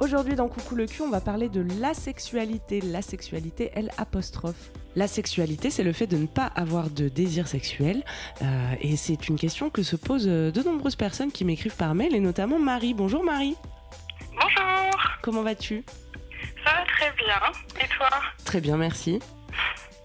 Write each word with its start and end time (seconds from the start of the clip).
Aujourd'hui 0.00 0.34
dans 0.34 0.48
Coucou 0.48 0.76
le 0.76 0.86
cul, 0.86 1.02
on 1.02 1.10
va 1.10 1.20
parler 1.20 1.50
de 1.50 1.62
la 1.78 1.92
sexualité. 1.92 2.80
La 2.80 3.02
sexualité, 3.02 3.70
elle 3.74 3.90
apostrophe. 3.98 4.70
La 4.96 5.06
sexualité, 5.06 5.68
c'est 5.68 5.82
le 5.82 5.92
fait 5.92 6.06
de 6.06 6.16
ne 6.16 6.26
pas 6.26 6.46
avoir 6.46 6.88
de 6.88 7.10
désir 7.10 7.46
sexuel. 7.46 8.02
Euh, 8.40 8.74
et 8.80 8.96
c'est 8.96 9.28
une 9.28 9.38
question 9.38 9.68
que 9.68 9.82
se 9.82 9.96
posent 9.96 10.26
euh, 10.26 10.50
de 10.50 10.62
nombreuses 10.62 10.96
personnes 10.96 11.30
qui 11.30 11.44
m'écrivent 11.44 11.76
par 11.76 11.94
mail, 11.94 12.14
et 12.14 12.20
notamment 12.20 12.58
Marie. 12.58 12.94
Bonjour 12.94 13.22
Marie. 13.22 13.56
Bonjour, 14.32 14.98
Comment 15.20 15.42
vas-tu? 15.42 15.84
Ça 16.64 16.72
va 16.72 16.84
très 16.86 17.12
bien. 17.22 17.38
Et 17.84 17.88
toi? 17.88 18.08
Très 18.46 18.62
bien, 18.62 18.78
merci. 18.78 19.18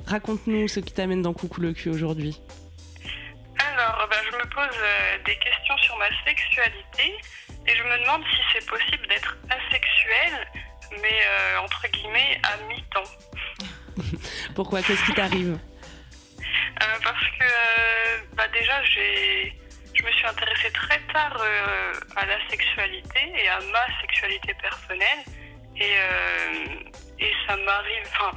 Raconte-nous 0.07 0.67
ce 0.67 0.81
qui 0.81 0.91
t'amène 0.91 1.21
dans 1.21 1.33
Coucou 1.33 1.61
le 1.61 1.71
cul 1.71 1.89
aujourd'hui. 1.89 2.41
Alors, 3.57 4.09
ben, 4.11 4.17
je 4.29 4.35
me 4.35 4.43
pose 4.53 4.77
euh, 4.77 5.23
des 5.25 5.37
questions 5.37 5.77
sur 5.77 5.95
ma 5.97 6.09
sexualité 6.25 7.13
et 7.67 7.75
je 7.75 7.83
me 7.83 7.99
demande 7.99 8.23
si 8.29 8.41
c'est 8.53 8.65
possible 8.67 9.07
d'être 9.07 9.37
asexuel, 9.49 10.47
mais 11.01 11.19
euh, 11.25 11.59
entre 11.59 11.87
guillemets 11.87 12.39
à 12.43 12.57
mi-temps. 12.67 13.11
Pourquoi? 14.55 14.81
Qu'est-ce 14.81 15.03
qui 15.05 15.13
t'arrive? 15.13 15.57
Euh, 16.81 16.85
parce 17.03 17.25
que 17.25 17.43
euh, 17.43 18.17
bah, 18.33 18.47
déjà, 18.49 18.83
j'ai, 18.83 19.53
je 19.93 20.03
me 20.03 20.11
suis 20.11 20.27
intéressée 20.27 20.71
très 20.71 20.99
tard 21.13 21.37
euh, 21.39 21.93
à 22.15 22.25
la 22.25 22.37
sexualité 22.49 23.19
et 23.35 23.47
à 23.47 23.59
ma 23.59 24.01
sexualité 24.01 24.53
personnelle. 24.61 25.23
Et, 25.77 25.95
et 27.19 27.33
ça 27.45 27.57
m'arrive, 27.57 28.03
enfin, 28.07 28.31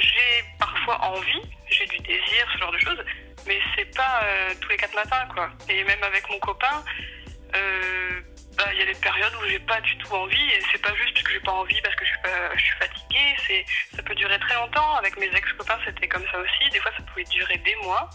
j'ai 0.00 0.44
parfois 0.58 1.00
envie, 1.04 1.40
j'ai 1.68 1.86
du 1.86 1.98
désir, 1.98 2.48
ce 2.52 2.58
genre 2.58 2.72
de 2.72 2.78
choses, 2.78 3.04
mais 3.46 3.60
c'est 3.76 3.94
pas 3.94 4.24
tous 4.60 4.68
les 4.70 4.76
quatre 4.76 4.96
matins, 4.96 5.24
quoi. 5.32 5.50
Et 5.68 5.84
même 5.84 6.02
avec 6.02 6.28
mon 6.28 6.40
copain, 6.40 6.82
euh, 7.54 8.20
bah, 8.60 8.70
il 8.74 8.78
y 8.78 8.82
a 8.82 8.86
des 8.86 9.00
périodes 9.00 9.32
où 9.40 9.48
j'ai 9.48 9.58
pas 9.60 9.80
du 9.80 9.96
tout 9.98 10.12
envie, 10.12 10.50
et 10.50 10.60
c'est 10.70 10.82
pas 10.82 10.94
juste 10.94 11.14
parce 11.14 11.24
que 11.24 11.32
j'ai 11.32 11.40
pas 11.40 11.52
envie, 11.52 11.80
parce 11.80 11.94
que 11.96 12.04
je 12.04 12.10
suis, 12.10 12.20
pas, 12.22 12.54
je 12.54 12.60
suis 12.60 12.76
fatiguée, 12.76 13.36
c'est, 13.46 13.64
ça 13.96 14.02
peut 14.02 14.14
durer 14.14 14.38
très 14.38 14.54
longtemps. 14.54 14.96
Avec 14.96 15.18
mes 15.18 15.34
ex-copains, 15.34 15.78
c'était 15.84 16.08
comme 16.08 16.24
ça 16.30 16.38
aussi. 16.38 16.70
Des 16.70 16.78
fois, 16.80 16.90
ça 16.96 17.02
pouvait 17.04 17.24
durer 17.24 17.56
des 17.58 17.74
mois, 17.76 18.10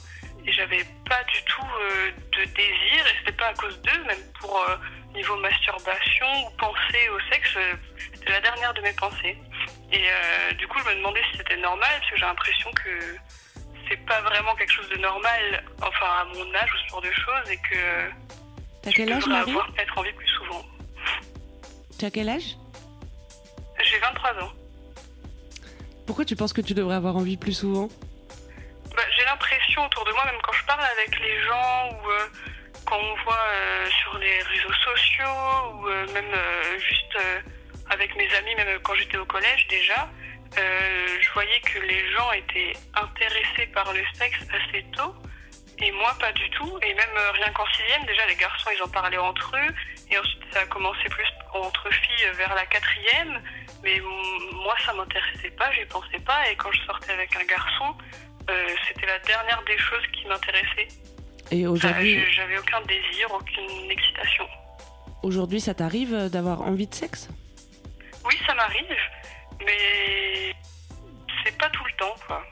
et 0.45 0.51
j'avais 0.51 0.83
pas 1.09 1.23
du 1.23 1.43
tout 1.45 1.65
euh, 1.81 2.11
de 2.37 2.45
désir, 2.45 3.07
et 3.07 3.15
c'était 3.19 3.37
pas 3.37 3.47
à 3.47 3.53
cause 3.55 3.81
d'eux, 3.81 4.03
même 4.05 4.21
pour 4.39 4.55
euh, 4.69 4.77
niveau 5.15 5.35
masturbation 5.37 6.27
ou 6.45 6.49
penser 6.57 7.09
au 7.09 7.19
sexe, 7.31 7.55
euh, 7.57 7.73
c'était 8.13 8.33
la 8.33 8.41
dernière 8.41 8.73
de 8.75 8.81
mes 8.81 8.93
pensées. 8.93 9.37
Et 9.91 10.03
du 10.57 10.67
coup, 10.67 10.77
je 10.79 10.89
me 10.89 10.95
demandais 10.95 11.21
si 11.31 11.37
c'était 11.37 11.57
normal, 11.57 11.89
parce 11.89 12.11
que 12.11 12.17
j'ai 12.17 12.25
l'impression 12.25 12.71
que 12.73 13.17
c'est 13.87 14.05
pas 14.05 14.19
vraiment 14.21 14.53
quelque 14.55 14.73
chose 14.73 14.89
de 14.89 14.97
normal, 14.97 15.63
enfin 15.81 16.07
à 16.21 16.25
mon 16.25 16.55
âge 16.55 16.69
ou 16.73 16.77
ce 16.77 16.87
genre 16.89 17.01
de 17.01 17.11
choses, 17.11 17.49
et 17.49 17.57
que 17.57 18.11
T'as 18.85 18.91
quel 18.91 19.11
âge, 19.11 19.25
Marie? 19.25 19.49
avoir 19.49 19.71
peut-être 19.73 19.97
envie 19.97 20.13
plus 20.13 20.27
souvent. 21.95 21.99
T'as 21.99 22.09
quel 22.11 22.29
âge? 22.29 22.57
J'ai 23.83 23.99
23 23.99 24.43
ans. 24.43 24.51
Pourquoi 26.05 26.25
tu 26.25 26.35
penses 26.35 26.53
que 26.53 26.61
tu 26.61 26.73
devrais 26.73 26.95
avoir 26.95 27.15
envie 27.15 27.37
plus 27.37 27.53
souvent? 27.53 27.89
Bah, 28.95 29.03
j'ai 29.17 29.25
l'impression 29.25 29.85
autour 29.85 30.05
de 30.05 30.11
moi, 30.11 30.25
même 30.25 30.41
quand 30.43 30.53
je 30.53 30.65
parle 30.65 30.83
avec 30.83 31.19
les 31.19 31.43
gens 31.43 31.89
ou 31.91 32.09
euh, 32.09 32.27
quand 32.85 32.97
on 32.97 33.23
voit 33.23 33.47
euh, 33.53 33.89
sur 34.01 34.17
les 34.17 34.41
réseaux 34.43 34.73
sociaux 34.83 35.73
ou 35.73 35.87
euh, 35.87 36.05
même 36.13 36.33
juste 36.77 37.17
avec 37.89 38.15
mes 38.15 38.31
amis, 38.35 38.55
même 38.55 38.79
quand 38.83 38.95
j'étais 38.95 39.17
au 39.17 39.25
collège 39.25 39.67
déjà, 39.67 40.07
je 40.55 41.31
voyais 41.33 41.59
que 41.61 41.79
les 41.79 42.11
gens 42.11 42.31
étaient 42.31 42.73
intéressés 42.93 43.67
par 43.73 43.91
le 43.93 44.01
sexe 44.17 44.39
assez 44.53 44.85
tôt 44.95 45.13
et 45.79 45.91
moi 45.91 46.15
pas 46.19 46.31
du 46.33 46.49
tout. 46.51 46.77
Et 46.81 46.93
même 46.93 47.15
euh, 47.17 47.31
rien 47.31 47.51
qu'en 47.53 47.65
sixième, 47.67 48.05
déjà 48.05 48.25
les 48.27 48.35
garçons 48.35 48.69
ils 48.75 48.81
en 48.83 48.87
parlaient 48.89 49.17
entre 49.17 49.55
eux 49.55 49.73
et 50.11 50.17
ensuite 50.17 50.43
ça 50.51 50.61
a 50.61 50.65
commencé 50.65 51.03
plus 51.09 51.27
entre 51.53 51.89
filles 51.91 52.29
vers 52.37 52.53
la 52.55 52.65
quatrième. 52.65 53.41
Mais 53.83 54.01
moi 54.53 54.75
ça 54.85 54.93
m'intéressait 54.93 55.51
pas, 55.51 55.71
j'y 55.73 55.85
pensais 55.85 56.19
pas 56.19 56.49
et 56.49 56.55
quand 56.55 56.71
je 56.71 56.81
sortais 56.85 57.11
avec 57.13 57.35
un 57.35 57.43
garçon, 57.45 57.95
euh, 58.49 58.67
c'était 58.87 59.05
la 59.07 59.19
dernière 59.19 59.61
des 59.63 59.77
choses 59.77 60.05
qui 60.13 60.25
m'intéressait. 60.27 60.87
Et 61.51 61.67
aujourd'hui, 61.67 62.25
J'avais 62.31 62.57
aucun 62.57 62.81
désir, 62.81 63.31
aucune 63.31 63.91
excitation. 63.91 64.47
aujourd'hui, 65.21 65.61
ça 65.61 65.75
t'arrive 65.75 66.29
d'avoir 66.31 66.61
envie 66.63 66.87
de 66.87 66.93
sexe? 66.95 67.29
Oui, 68.25 68.35
ça 68.47 68.55
m'arrive, 68.55 68.95
mais 69.63 70.51
c'est 71.43 71.55
pas 71.59 71.69
tout 71.69 71.83
le 71.85 71.91
temps, 71.97 72.15
quoi. 72.25 72.43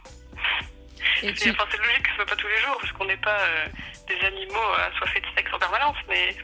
Et 1.24 1.34
C'est 1.36 1.46
tu... 1.46 1.52
enfin, 1.52 1.66
c'est 1.72 1.78
logique 1.78 2.04
que 2.04 2.10
ce 2.10 2.16
soit 2.16 2.26
pas 2.26 2.36
tous 2.36 2.48
les 2.48 2.58
jours, 2.58 2.78
parce 2.82 2.92
qu'on 2.92 3.06
n'est 3.06 3.18
pas 3.18 3.40
euh, 3.40 3.68
des 4.08 4.26
animaux 4.26 4.74
assoiffés 4.92 5.22
de 5.22 5.26
sexe 5.36 5.54
en 5.54 5.60
permanence, 5.60 5.96
mais, 6.10 6.36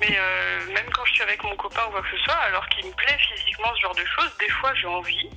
mais 0.00 0.16
euh, 0.18 0.66
même 0.72 0.88
quand 0.94 1.04
je 1.04 1.12
suis 1.12 1.22
avec 1.22 1.42
mon 1.44 1.54
copain 1.56 1.82
ou 1.88 1.90
quoi 1.90 2.02
que 2.02 2.16
ce 2.16 2.24
soit, 2.24 2.40
alors 2.48 2.66
qu'il 2.70 2.86
me 2.86 2.92
plaît 2.92 3.18
physiquement 3.28 3.74
ce 3.76 3.80
genre 3.82 3.94
de 3.94 4.04
choses, 4.04 4.34
des 4.38 4.48
fois 4.48 4.72
j'ai 4.74 4.86
envie, 4.86 5.30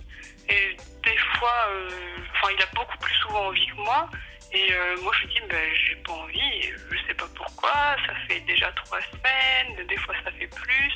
et 0.47 0.77
des 1.03 1.17
fois, 1.37 1.67
euh, 1.71 1.89
enfin, 2.35 2.53
il 2.57 2.63
a 2.63 2.67
beaucoup 2.73 2.97
plus 2.99 3.13
souvent 3.15 3.47
envie 3.47 3.67
que 3.67 3.75
moi, 3.75 4.09
et 4.53 4.71
euh, 4.71 4.95
moi 5.01 5.11
je 5.17 5.27
lui 5.27 5.33
dis, 5.33 5.41
ben, 5.49 5.69
j'ai 5.85 5.95
pas 5.97 6.13
envie, 6.13 6.61
je 6.89 6.97
sais 7.07 7.13
pas 7.15 7.27
pourquoi, 7.35 7.97
ça 8.07 8.13
fait 8.29 8.39
déjà 8.41 8.71
trois 8.73 8.99
semaines, 9.01 9.87
des 9.87 9.97
fois 9.97 10.15
ça 10.23 10.31
fait 10.31 10.47
plus, 10.47 10.93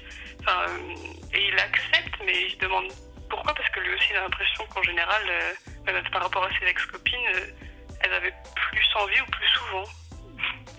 euh, 0.48 0.96
et 1.34 1.48
il 1.50 1.60
accepte, 1.60 2.16
mais 2.26 2.44
il 2.44 2.52
se 2.52 2.58
demande 2.60 2.88
pourquoi, 3.30 3.54
parce 3.54 3.70
que 3.70 3.80
lui 3.80 3.94
aussi 3.94 4.08
il 4.12 4.18
a 4.18 4.22
l'impression 4.22 4.66
qu'en 4.68 4.84
général, 4.84 5.22
euh, 5.30 6.02
par 6.12 6.24
rapport 6.24 6.44
à 6.44 6.50
ses 6.60 6.66
ex-copines, 6.66 7.28
euh, 7.36 7.48
elles 8.02 8.14
avaient 8.14 8.34
plus 8.56 8.88
envie 8.96 9.22
ou 9.22 9.26
plus 9.32 9.48
souvent. 9.48 9.84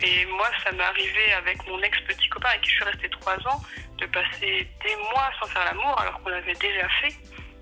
Et 0.00 0.24
moi, 0.26 0.48
ça 0.62 0.70
m'est 0.72 0.84
arrivé 0.84 1.32
avec 1.32 1.66
mon 1.66 1.82
ex-petit 1.82 2.28
copain 2.28 2.50
avec 2.50 2.62
qui 2.62 2.70
je 2.70 2.76
suis 2.76 2.84
restée 2.84 3.10
trois 3.10 3.36
ans, 3.48 3.60
de 3.98 4.06
passer 4.06 4.68
des 4.84 4.96
mois 5.12 5.30
sans 5.40 5.48
faire 5.48 5.64
l'amour 5.64 6.00
alors 6.00 6.22
qu'on 6.22 6.28
l'avait 6.28 6.54
déjà 6.54 6.88
fait. 7.00 7.14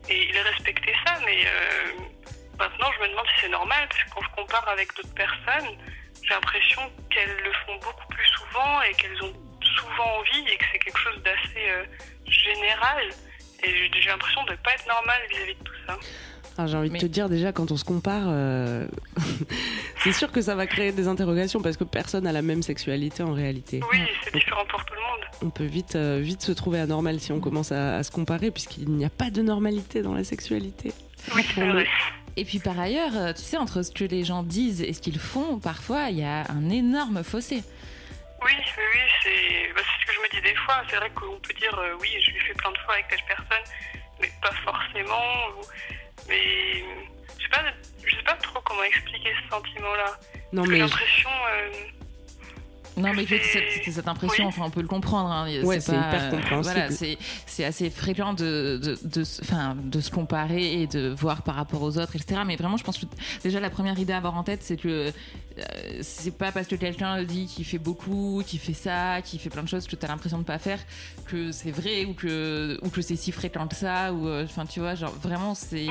Et 0.09 0.29
il 0.29 0.39
respectait 0.39 0.95
ça, 1.05 1.19
mais 1.25 1.47
euh, 1.47 1.93
maintenant 2.59 2.91
je 2.97 3.03
me 3.03 3.09
demande 3.09 3.27
si 3.35 3.41
c'est 3.43 3.49
normal, 3.49 3.89
parce 3.89 4.03
que 4.05 4.11
quand 4.11 4.23
je 4.23 4.43
compare 4.43 4.69
avec 4.69 4.95
d'autres 4.95 5.15
personnes, 5.15 5.79
j'ai 6.23 6.35
l'impression 6.35 6.93
qu'elles 7.11 7.37
le 7.43 7.53
font 7.65 7.77
beaucoup 7.77 8.07
plus 8.09 8.27
souvent 8.27 8.83
et 8.83 8.93
qu'elles 8.95 9.23
ont 9.23 9.33
souvent 9.77 10.19
envie 10.19 10.47
et 10.49 10.57
que 10.57 10.65
c'est 10.73 10.79
quelque 10.79 10.99
chose 10.99 11.23
d'assez 11.23 11.71
euh, 11.71 11.85
général. 12.27 13.09
Et 13.67 14.01
j'ai 14.01 14.09
l'impression 14.11 14.45
de 14.45 14.53
ne 14.53 14.57
pas 14.57 14.73
être 14.75 14.87
normal 14.87 15.17
vis-à-vis 15.31 15.55
de 15.55 15.65
tout 15.65 15.73
ça. 15.87 15.97
Alors, 16.59 16.71
J'ai 16.71 16.77
envie 16.79 16.91
Mais- 16.91 16.99
de 16.99 17.07
te 17.07 17.13
dire 17.13 17.29
déjà, 17.29 17.53
quand 17.53 17.71
on 17.71 17.77
se 17.77 17.85
compare, 17.85 18.25
euh, 18.29 18.87
c'est 20.05 20.13
sûr 20.13 20.33
que 20.33 20.41
ça 20.41 20.55
va 20.55 20.67
créer 20.67 20.93
des 20.93 21.07
interrogations 21.09 21.61
parce 21.61 21.77
que 21.77 21.85
personne 21.85 22.25
n'a 22.25 22.33
la 22.33 22.43
même 22.43 22.63
sexualité 22.63 23.23
en 23.23 23.33
réalité. 23.35 23.81
Oui, 23.93 23.99
c'est 24.25 24.33
différent 24.33 24.65
pour 24.69 24.85
tout 24.85 24.95
le 24.95 25.01
monde. 25.01 25.27
On 25.43 25.51
peut 25.51 25.65
vite, 25.65 25.97
euh, 25.97 26.19
vite 26.23 26.41
se 26.43 26.53
trouver 26.53 26.81
anormal 26.81 27.21
si 27.21 27.33
on 27.33 27.41
commence 27.41 27.73
à, 27.73 27.97
à 27.97 28.03
se 28.03 28.11
comparer 28.11 28.51
puisqu'il 28.51 28.89
n'y 28.91 29.05
a 29.05 29.11
pas 29.11 29.31
de 29.31 29.43
normalité 29.43 30.01
dans 30.03 30.15
la 30.15 30.25
sexualité. 30.25 30.93
Oui, 31.35 31.45
c'est 31.55 31.67
vrai. 31.69 31.87
Et 32.39 32.45
puis 32.45 32.59
par 32.59 32.79
ailleurs, 32.79 33.17
euh, 33.17 33.33
tu 33.33 33.43
sais, 33.43 33.57
entre 33.57 33.83
ce 33.83 33.91
que 33.91 34.05
les 34.05 34.25
gens 34.25 34.43
disent 34.43 34.81
et 34.83 34.93
ce 34.93 35.01
qu'ils 35.01 35.19
font, 35.19 35.59
parfois, 35.59 36.09
il 36.11 36.19
y 36.19 36.25
a 36.25 36.45
un 36.51 36.71
énorme 36.71 37.23
fossé. 37.23 37.63
Oui, 38.47 38.53
oui, 38.79 38.85
oui, 38.95 39.01
c'est 39.23 39.73
bah, 39.75 39.81
c'est 39.85 40.01
ce 40.03 40.07
que 40.07 40.13
je 40.15 40.21
me 40.21 40.29
dis 40.31 40.41
des 40.49 40.55
fois. 40.57 40.83
C'est 40.89 40.97
vrai 40.97 41.11
qu'on 41.11 41.39
peut 41.41 41.53
dire 41.55 41.77
euh, 41.79 41.95
oui, 42.01 42.09
je 42.25 42.31
l'ai 42.31 42.41
fait 42.41 42.55
plein 42.55 42.71
de 42.73 42.79
fois 42.79 42.95
avec 42.95 43.09
telle 43.09 43.23
personne, 43.27 43.65
mais 44.21 44.31
pas 44.41 44.53
forcément. 44.65 45.49
ou- 45.59 45.67
Mais 46.29 46.85
je 47.39 47.43
sais 47.43 47.49
pas, 47.51 47.65
je 48.05 48.17
sais 48.17 48.23
pas 48.23 48.35
trop 48.35 48.61
comment 48.61 48.83
expliquer 48.85 49.35
ce 49.43 49.49
sentiment-là. 49.51 50.13
Non 50.53 50.63
mais 50.65 50.79
l'impression, 50.79 51.31
euh, 51.51 51.71
Non, 52.97 53.13
mais 53.15 53.27
C'est- 53.27 53.91
cette, 53.93 54.09
impression, 54.09 54.45
Oui. 54.45 54.49
enfin, 54.49 54.63
on 54.67 54.71
peut 54.71 54.81
le 54.81 54.89
comprendre. 54.89 55.31
hein. 55.31 55.47
Ouais, 55.65 55.81
c'est 55.81 55.93
hyper 55.93 56.31
compréhensible. 56.31 56.63
Voilà, 56.75 56.91
c'est 56.91 57.19
c'est 57.45 57.65
assez 57.65 57.91
fréquent 57.91 58.33
de, 58.33 58.81
de, 58.83 58.99
de, 59.05 59.89
de 59.91 60.01
se 60.01 60.11
comparer 60.11 60.81
et 60.81 60.87
de 60.87 61.09
voir 61.11 61.43
par 61.43 61.57
rapport 61.57 61.83
aux 61.83 61.99
autres, 61.99 62.17
etc. 62.17 62.41
Mais 62.47 62.57
vraiment, 62.57 62.77
je 62.79 62.85
pense 62.85 62.97
que 62.99 63.05
déjà, 63.43 63.61
la 63.61 63.69
première 63.71 63.99
idée 63.99 64.15
à 64.15 64.17
avoir 64.17 64.37
en 64.37 64.43
tête, 64.45 64.63
c'est 64.63 64.77
que 64.79 64.89
euh, 64.89 65.63
c'est 66.03 66.37
pas 66.37 66.53
parce 66.53 66.67
que 66.69 66.77
quelqu'un 66.77 67.23
dit 67.23 67.47
qu'il 67.47 67.65
fait 67.67 67.79
beaucoup, 67.79 68.43
qu'il 68.47 68.59
fait 68.61 68.73
ça, 68.75 69.21
qu'il 69.23 69.41
fait 69.41 69.51
plein 69.51 69.63
de 69.63 69.69
choses 69.69 69.87
que 69.87 69.97
tu 69.97 70.05
as 70.05 70.09
l'impression 70.09 70.39
de 70.39 70.45
pas 70.45 70.59
faire, 70.59 70.79
que 71.27 71.53
c'est 71.53 71.71
vrai 71.73 72.05
ou 72.07 72.15
que, 72.15 72.79
ou 72.83 72.89
que 72.89 73.03
c'est 73.03 73.17
si 73.17 73.31
fréquent 73.33 73.67
que 73.69 73.77
ça. 73.77 74.13
Ou, 74.15 74.27
euh, 74.27 74.45
enfin, 74.45 74.65
tu 74.65 74.81
vois, 74.81 74.95
genre, 74.95 75.13
vraiment, 75.23 75.55
c'est. 75.55 75.87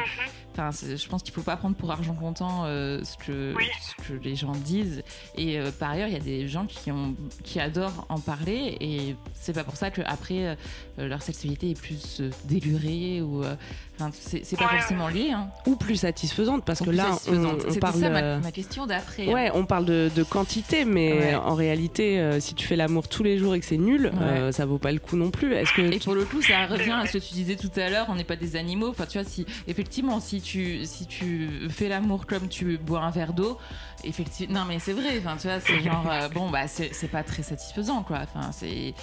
Enfin, 0.57 0.69
je 0.71 1.07
pense 1.09 1.21
qu'il 1.21 1.33
faut 1.33 1.41
pas 1.41 1.57
prendre 1.57 1.75
pour 1.75 1.91
argent 1.91 2.13
comptant 2.13 2.63
euh, 2.65 3.01
ce, 3.03 3.17
que, 3.17 3.53
Oui. 3.57 3.65
ce 3.81 4.07
que 4.07 4.13
les 4.23 4.35
gens 4.35 4.53
disent. 4.53 5.03
Et 5.37 5.59
euh, 5.59 5.69
par 5.77 5.91
ailleurs, 5.91 6.07
il 6.07 6.13
y 6.13 6.17
a 6.17 6.19
des 6.21 6.47
gens 6.47 6.65
qui, 6.65 6.91
ont, 6.91 7.13
qui 7.43 7.59
adorent 7.59 8.05
en 8.09 8.19
parler. 8.19 8.77
Et 8.79 9.15
c'est 9.33 9.53
pas 9.53 9.65
pour 9.65 9.75
ça 9.75 9.91
qu'après, 9.91 10.55
euh, 10.97 11.07
leur 11.07 11.21
sexualité 11.21 11.71
est 11.71 11.79
plus 11.79 12.21
euh, 12.21 12.29
délurée. 12.45 13.21
ou 13.21 13.43
euh, 13.43 13.55
Enfin, 13.97 14.11
c'est 14.13 14.57
pas 14.57 14.65
Ouais, 14.65 14.79
forcément 14.79 15.07
lié. 15.07 15.31
Hein. 15.31 15.47
Ou 15.67 15.75
plus 15.77 15.95
satisfaisante, 15.95 16.65
parce 16.65 16.81
Ou 16.81 16.85
que 16.85 16.89
là, 16.91 17.11
on, 17.29 17.45
on 17.69 17.75
parle. 17.75 17.99
ça 17.99 18.09
ma, 18.09 18.37
ma 18.39 18.51
question 18.51 18.85
d'après. 18.85 19.31
Ouais, 19.33 19.51
on 19.53 19.65
parle 19.65 19.85
de, 19.85 20.11
de 20.13 20.23
quantité, 20.23 20.83
mais 20.83 21.13
Ouais. 21.13 21.35
en 21.35 21.53
réalité, 21.55 22.19
euh, 22.19 22.39
si 22.41 22.55
tu 22.55 22.67
fais 22.67 22.75
l'amour 22.75 23.07
tous 23.07 23.23
les 23.23 23.37
jours 23.37 23.55
et 23.55 23.59
que 23.61 23.65
c'est 23.65 23.77
nul, 23.77 24.11
euh, 24.21 24.51
ça 24.51 24.65
vaut 24.65 24.79
pas 24.79 24.91
le 24.91 24.99
coup 24.99 25.15
non 25.15 25.31
plus. 25.31 25.53
Est-ce 25.53 25.71
que 25.73 25.81
Et 25.93 25.99
pour 25.99 26.13
le 26.13 26.25
coup, 26.25 26.41
ça 26.41 26.65
revient 26.65 26.91
à 26.91 27.05
ce 27.05 27.13
que 27.13 27.17
tu 27.23 27.33
disais 27.35 27.55
tout 27.55 27.71
à 27.77 27.89
l'heure, 27.89 28.07
on 28.09 28.15
n'est 28.15 28.25
pas 28.25 28.35
des 28.35 28.57
animaux. 28.57 28.89
Enfin, 28.89 29.05
tu 29.05 29.17
vois, 29.17 29.25
si 29.29 29.45
effectivement, 29.67 30.19
si 30.19 30.41
tu 30.45 30.85
si 30.85 31.05
tu 31.07 31.67
fais 31.69 31.89
l'amour 31.89 32.25
comme 32.25 32.47
tu 32.47 32.77
bois 32.77 33.01
un 33.01 33.09
verre 33.09 33.33
d'eau, 33.33 33.57
effectivement, 34.03 34.59
non 34.59 34.65
mais 34.65 34.79
c'est 34.79 34.93
vrai. 34.93 35.17
Enfin, 35.19 35.35
tu 35.37 35.47
vois, 35.47 35.59
c'est 35.59 35.79
genre 35.83 36.09
euh, 36.09 36.29
bon 36.29 36.49
bah 36.49 36.67
c'est 36.67 37.07
pas 37.07 37.23
très 37.23 37.43
satisfaisant 37.43 38.03
quoi. 38.03 38.19
Enfin, 38.23 38.51
c'est 38.51 38.93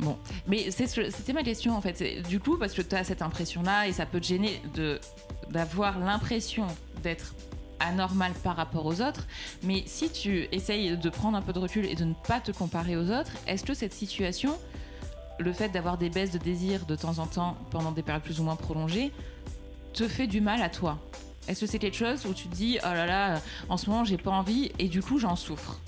Bon, 0.00 0.18
mais 0.48 0.72
c'était 0.72 1.32
ma 1.32 1.44
question 1.44 1.76
en 1.76 1.80
fait. 1.80 2.02
Du 2.28 2.40
coup, 2.40 2.56
parce 2.58 2.72
que 2.72 2.82
tu 2.82 2.96
as 2.96 3.04
cette 3.04 3.22
impression-là 3.22 3.86
et 3.86 3.92
ça 3.92 4.06
peut 4.06 4.18
te 4.20 4.26
gêner 4.26 4.60
d'avoir 5.50 6.00
l'impression 6.00 6.66
d'être 7.02 7.34
anormal 7.78 8.32
par 8.42 8.56
rapport 8.56 8.86
aux 8.86 9.00
autres. 9.00 9.26
Mais 9.62 9.84
si 9.86 10.10
tu 10.10 10.48
essayes 10.50 10.96
de 10.96 11.10
prendre 11.10 11.36
un 11.36 11.42
peu 11.42 11.52
de 11.52 11.60
recul 11.60 11.84
et 11.84 11.94
de 11.94 12.04
ne 12.04 12.14
pas 12.26 12.40
te 12.40 12.50
comparer 12.50 12.96
aux 12.96 13.10
autres, 13.10 13.30
est-ce 13.46 13.62
que 13.62 13.74
cette 13.74 13.92
situation, 13.92 14.58
le 15.38 15.52
fait 15.52 15.68
d'avoir 15.68 15.96
des 15.96 16.10
baisses 16.10 16.32
de 16.32 16.38
désir 16.38 16.86
de 16.86 16.96
temps 16.96 17.18
en 17.18 17.26
temps 17.26 17.56
pendant 17.70 17.92
des 17.92 18.02
périodes 18.02 18.22
plus 18.22 18.40
ou 18.40 18.44
moins 18.44 18.56
prolongées, 18.56 19.12
te 19.94 20.08
fait 20.08 20.26
du 20.26 20.40
mal 20.40 20.60
à 20.60 20.68
toi 20.68 20.98
Est-ce 21.48 21.62
que 21.62 21.66
c'est 21.66 21.78
quelque 21.78 21.96
chose 21.96 22.26
où 22.26 22.34
tu 22.34 22.48
te 22.48 22.54
dis 22.54 22.78
oh 22.82 22.92
là 22.92 23.06
là, 23.06 23.40
en 23.68 23.76
ce 23.76 23.88
moment 23.88 24.04
j'ai 24.04 24.18
pas 24.18 24.32
envie 24.32 24.72
et 24.78 24.88
du 24.88 25.00
coup 25.00 25.18
j'en 25.18 25.36
souffre 25.36 25.78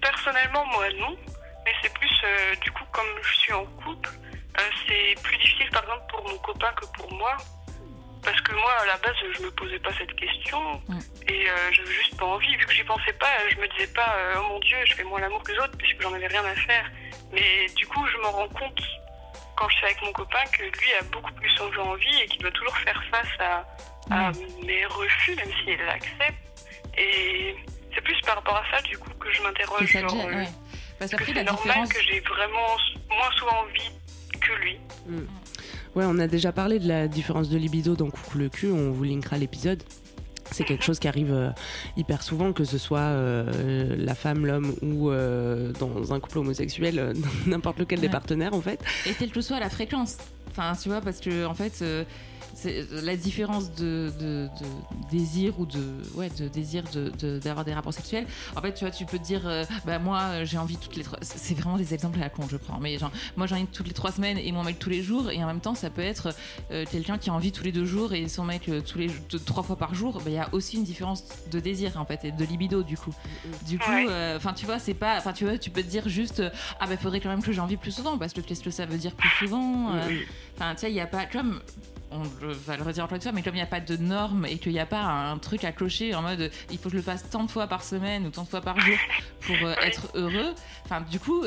Personnellement, 0.00 0.64
moi 0.66 0.86
non. 0.98 1.16
Mais 1.64 1.72
c'est 1.82 1.92
plus, 1.92 2.10
euh, 2.24 2.54
du 2.62 2.70
coup, 2.70 2.84
comme 2.92 3.08
je 3.22 3.34
suis 3.40 3.52
en 3.52 3.64
couple, 3.64 4.08
euh, 4.58 4.62
c'est 4.86 5.20
plus 5.22 5.36
difficile, 5.38 5.68
par 5.70 5.82
exemple, 5.82 6.04
pour 6.08 6.28
mon 6.28 6.38
copain 6.38 6.72
que 6.76 6.86
pour 6.96 7.12
moi. 7.12 7.36
Parce 8.22 8.40
que 8.40 8.52
moi, 8.54 8.72
à 8.82 8.86
la 8.86 8.96
base, 8.98 9.14
je 9.36 9.42
me 9.42 9.50
posais 9.50 9.78
pas 9.80 9.90
cette 9.98 10.14
question. 10.14 10.60
Mm. 10.88 10.98
Et 11.28 11.48
euh, 11.48 11.72
j'avais 11.72 11.92
juste 11.92 12.16
pas 12.16 12.26
envie. 12.26 12.56
Vu 12.56 12.66
que 12.66 12.72
j'y 12.72 12.84
pensais 12.84 13.12
pas, 13.14 13.48
je 13.50 13.56
me 13.56 13.68
disais 13.68 13.92
pas, 13.92 14.16
euh, 14.18 14.34
oh 14.38 14.52
mon 14.52 14.58
Dieu, 14.60 14.76
je 14.84 14.94
fais 14.94 15.04
moins 15.04 15.20
l'amour 15.20 15.42
que 15.42 15.52
les 15.52 15.58
autres, 15.58 15.76
puisque 15.76 16.00
j'en 16.02 16.12
avais 16.12 16.26
rien 16.26 16.44
à 16.44 16.54
faire. 16.54 16.90
Mais 17.32 17.66
du 17.76 17.86
coup, 17.86 18.06
je 18.06 18.16
me 18.18 18.26
rends 18.26 18.48
compte, 18.48 18.80
quand 19.56 19.68
je 19.68 19.76
suis 19.76 19.86
avec 19.86 20.02
mon 20.02 20.12
copain, 20.12 20.44
que 20.52 20.62
lui 20.62 20.92
a 21.00 21.02
beaucoup 21.12 21.32
plus 21.32 21.50
envie 21.78 22.22
et 22.22 22.26
qu'il 22.26 22.42
doit 22.42 22.50
toujours 22.50 22.76
faire 22.78 23.02
face 23.10 23.28
à, 23.40 23.66
à 24.10 24.32
mes 24.64 24.86
refus, 24.86 25.34
même 25.36 25.50
s'il 25.64 25.78
l'accepte. 25.78 26.68
Et 26.98 27.56
c'est 27.94 28.00
plus 28.02 28.20
par 28.24 28.36
rapport 28.36 28.56
à 28.56 28.64
ça, 28.70 28.82
du 28.82 28.96
coup, 28.98 29.10
que 29.18 29.32
je 29.32 29.42
m'interroge. 29.42 29.86
gêne, 29.86 30.04
euh, 30.04 30.36
ouais. 30.36 30.48
Parce 30.98 31.10
que 31.10 31.24
c'est 31.24 31.34
normal 31.34 31.56
différence. 31.56 31.92
que 31.92 32.02
j'ai 32.02 32.20
vraiment 32.20 32.76
moins 33.10 33.30
souvent 33.36 33.60
envie 33.60 33.90
que 34.40 34.52
lui. 34.62 34.78
Ouais, 35.94 36.04
on 36.06 36.18
a 36.18 36.26
déjà 36.26 36.52
parlé 36.52 36.78
de 36.78 36.88
la 36.88 37.08
différence 37.08 37.48
de 37.48 37.56
libido 37.58 37.96
dans 37.96 38.10
Coucou 38.10 38.38
le 38.38 38.48
cul, 38.48 38.70
on 38.70 38.92
vous 38.92 39.04
linkera 39.04 39.38
l'épisode. 39.38 39.82
C'est 40.52 40.64
quelque 40.64 40.84
chose 40.84 40.98
qui 40.98 41.08
arrive 41.08 41.32
euh, 41.32 41.50
hyper 41.96 42.22
souvent, 42.22 42.52
que 42.52 42.64
ce 42.64 42.78
soit 42.78 42.98
euh, 43.00 43.94
la 43.98 44.14
femme, 44.14 44.46
l'homme 44.46 44.74
ou 44.82 45.10
euh, 45.10 45.72
dans 45.72 46.12
un 46.12 46.20
couple 46.20 46.38
homosexuel, 46.38 47.14
n'importe 47.46 47.78
lequel 47.78 48.00
des 48.00 48.08
partenaires 48.08 48.54
en 48.54 48.60
fait. 48.60 48.80
Et 49.06 49.12
quelle 49.12 49.30
que 49.30 49.40
soit 49.40 49.60
la 49.60 49.70
fréquence. 49.70 50.18
Enfin, 50.50 50.72
tu 50.80 50.88
vois, 50.88 51.00
parce 51.00 51.20
que 51.20 51.44
en 51.44 51.54
fait, 51.54 51.84
la 52.64 53.16
différence 53.16 53.72
de, 53.74 54.12
de- 54.18 54.48
de 54.60 54.66
désir 55.10 55.58
ou 55.60 55.66
de 55.66 55.80
ouais 56.14 56.30
de 56.30 56.48
désir 56.48 56.82
de- 56.92 57.38
d'avoir 57.38 57.64
des 57.64 57.74
rapports 57.74 57.92
sexuels. 57.94 58.26
En 58.56 58.60
fait, 58.62 58.72
tu 58.74 58.84
vois, 58.84 58.90
tu 58.90 59.04
peux 59.04 59.18
te 59.18 59.24
dire, 59.24 59.46
euh, 59.46 59.64
bah 59.84 59.98
moi, 59.98 60.44
j'ai 60.44 60.58
envie 60.58 60.76
toutes 60.76 60.96
les 60.96 61.02
trois. 61.02 61.18
c'est- 61.22 61.54
vraiment 61.54 61.76
des 61.76 61.94
exemples 61.94 62.18
à 62.18 62.22
la 62.22 62.30
con, 62.30 62.46
je 62.50 62.56
prends. 62.56 62.78
Mais 62.80 62.98
genre, 62.98 63.10
moi, 63.36 63.46
j'ai 63.46 63.54
envie 63.54 63.66
toutes 63.66 63.86
les 63.88 63.92
trois 63.94 64.12
semaines 64.12 64.38
et 64.38 64.50
mon 64.52 64.62
mec 64.64 64.78
tous 64.78 64.90
les 64.90 65.02
jours. 65.02 65.30
Et 65.30 65.42
en 65.42 65.46
même 65.46 65.60
temps, 65.60 65.74
ça 65.74 65.90
peut 65.90 66.02
être 66.02 66.34
euh, 66.70 66.84
quelqu'un 66.90 67.18
qui 67.18 67.30
a 67.30 67.32
envie 67.32 67.52
tous 67.52 67.64
les 67.64 67.72
deux 67.72 67.84
jours 67.84 68.12
et 68.14 68.28
son 68.28 68.44
mec 68.44 68.68
euh, 68.68 68.80
tous 68.80 68.98
les 68.98 69.10
trois 69.44 69.62
fois 69.62 69.76
par 69.76 69.94
jour. 69.94 70.14
Bah, 70.14 70.22
Il 70.26 70.32
y 70.32 70.38
a 70.38 70.48
aussi 70.52 70.76
une 70.76 70.84
différence 70.84 71.24
de 71.50 71.60
désir 71.60 72.00
en 72.00 72.04
fait 72.04 72.24
et 72.24 72.32
de 72.32 72.44
libido 72.44 72.82
du 72.82 72.96
coup. 72.96 73.14
Du 73.66 73.78
coup, 73.78 73.84
euh, 73.90 74.36
enfin, 74.36 74.52
tu 74.52 74.66
vois, 74.66 74.78
c'est 74.78 74.94
pas, 74.94 75.18
enfin, 75.18 75.32
tu 75.32 75.44
vois, 75.44 75.58
tu 75.58 75.70
peux 75.70 75.82
te 75.82 75.88
dire 75.88 76.08
juste, 76.08 76.42
ah 76.80 76.86
bah, 76.86 76.96
faudrait 76.96 77.20
quand 77.20 77.28
même 77.30 77.42
que 77.42 77.52
j'ai 77.52 77.60
envie 77.60 77.76
plus 77.76 77.92
souvent 77.92 78.18
parce 78.18 78.32
que 78.32 78.40
qu'est-ce 78.40 78.62
que 78.62 78.70
ça 78.70 78.86
veut 78.86 78.98
dire 78.98 79.12
plus 79.14 79.28
souvent 79.38 79.90
Enfin, 80.56 80.74
tu 80.74 80.80
sais, 80.82 80.90
il 80.90 80.94
n'y 80.94 81.00
a 81.00 81.06
pas 81.06 81.26
comme. 81.26 81.60
On 82.12 82.22
le- 82.40 82.52
va 82.52 82.76
le 82.76 82.84
redire 82.84 83.02
encore 83.04 83.16
une 83.16 83.22
fois, 83.22 83.32
mais 83.32 83.42
comme 83.42 83.54
il 83.54 83.58
n'y 83.58 83.62
a 83.62 83.66
pas 83.66 83.80
de 83.80 83.96
normes 83.96 84.46
et 84.46 84.58
qu'il 84.58 84.70
n'y 84.72 84.78
a 84.78 84.86
pas 84.86 85.02
un 85.02 85.38
truc 85.38 85.64
à 85.64 85.72
clocher 85.72 86.14
en 86.14 86.22
mode 86.22 86.52
il 86.70 86.78
faut 86.78 86.84
que 86.84 86.90
je 86.90 86.96
le 86.96 87.02
fasse 87.02 87.28
tant 87.30 87.42
de 87.42 87.50
fois 87.50 87.66
par 87.66 87.82
semaine 87.82 88.26
ou 88.26 88.30
tant 88.30 88.44
de 88.44 88.48
fois 88.48 88.60
par 88.60 88.78
jour 88.78 88.96
pour 89.46 89.56
euh, 89.66 89.74
être 89.82 90.08
heureux, 90.14 90.54
enfin, 90.84 91.00
du 91.10 91.20
coup, 91.20 91.42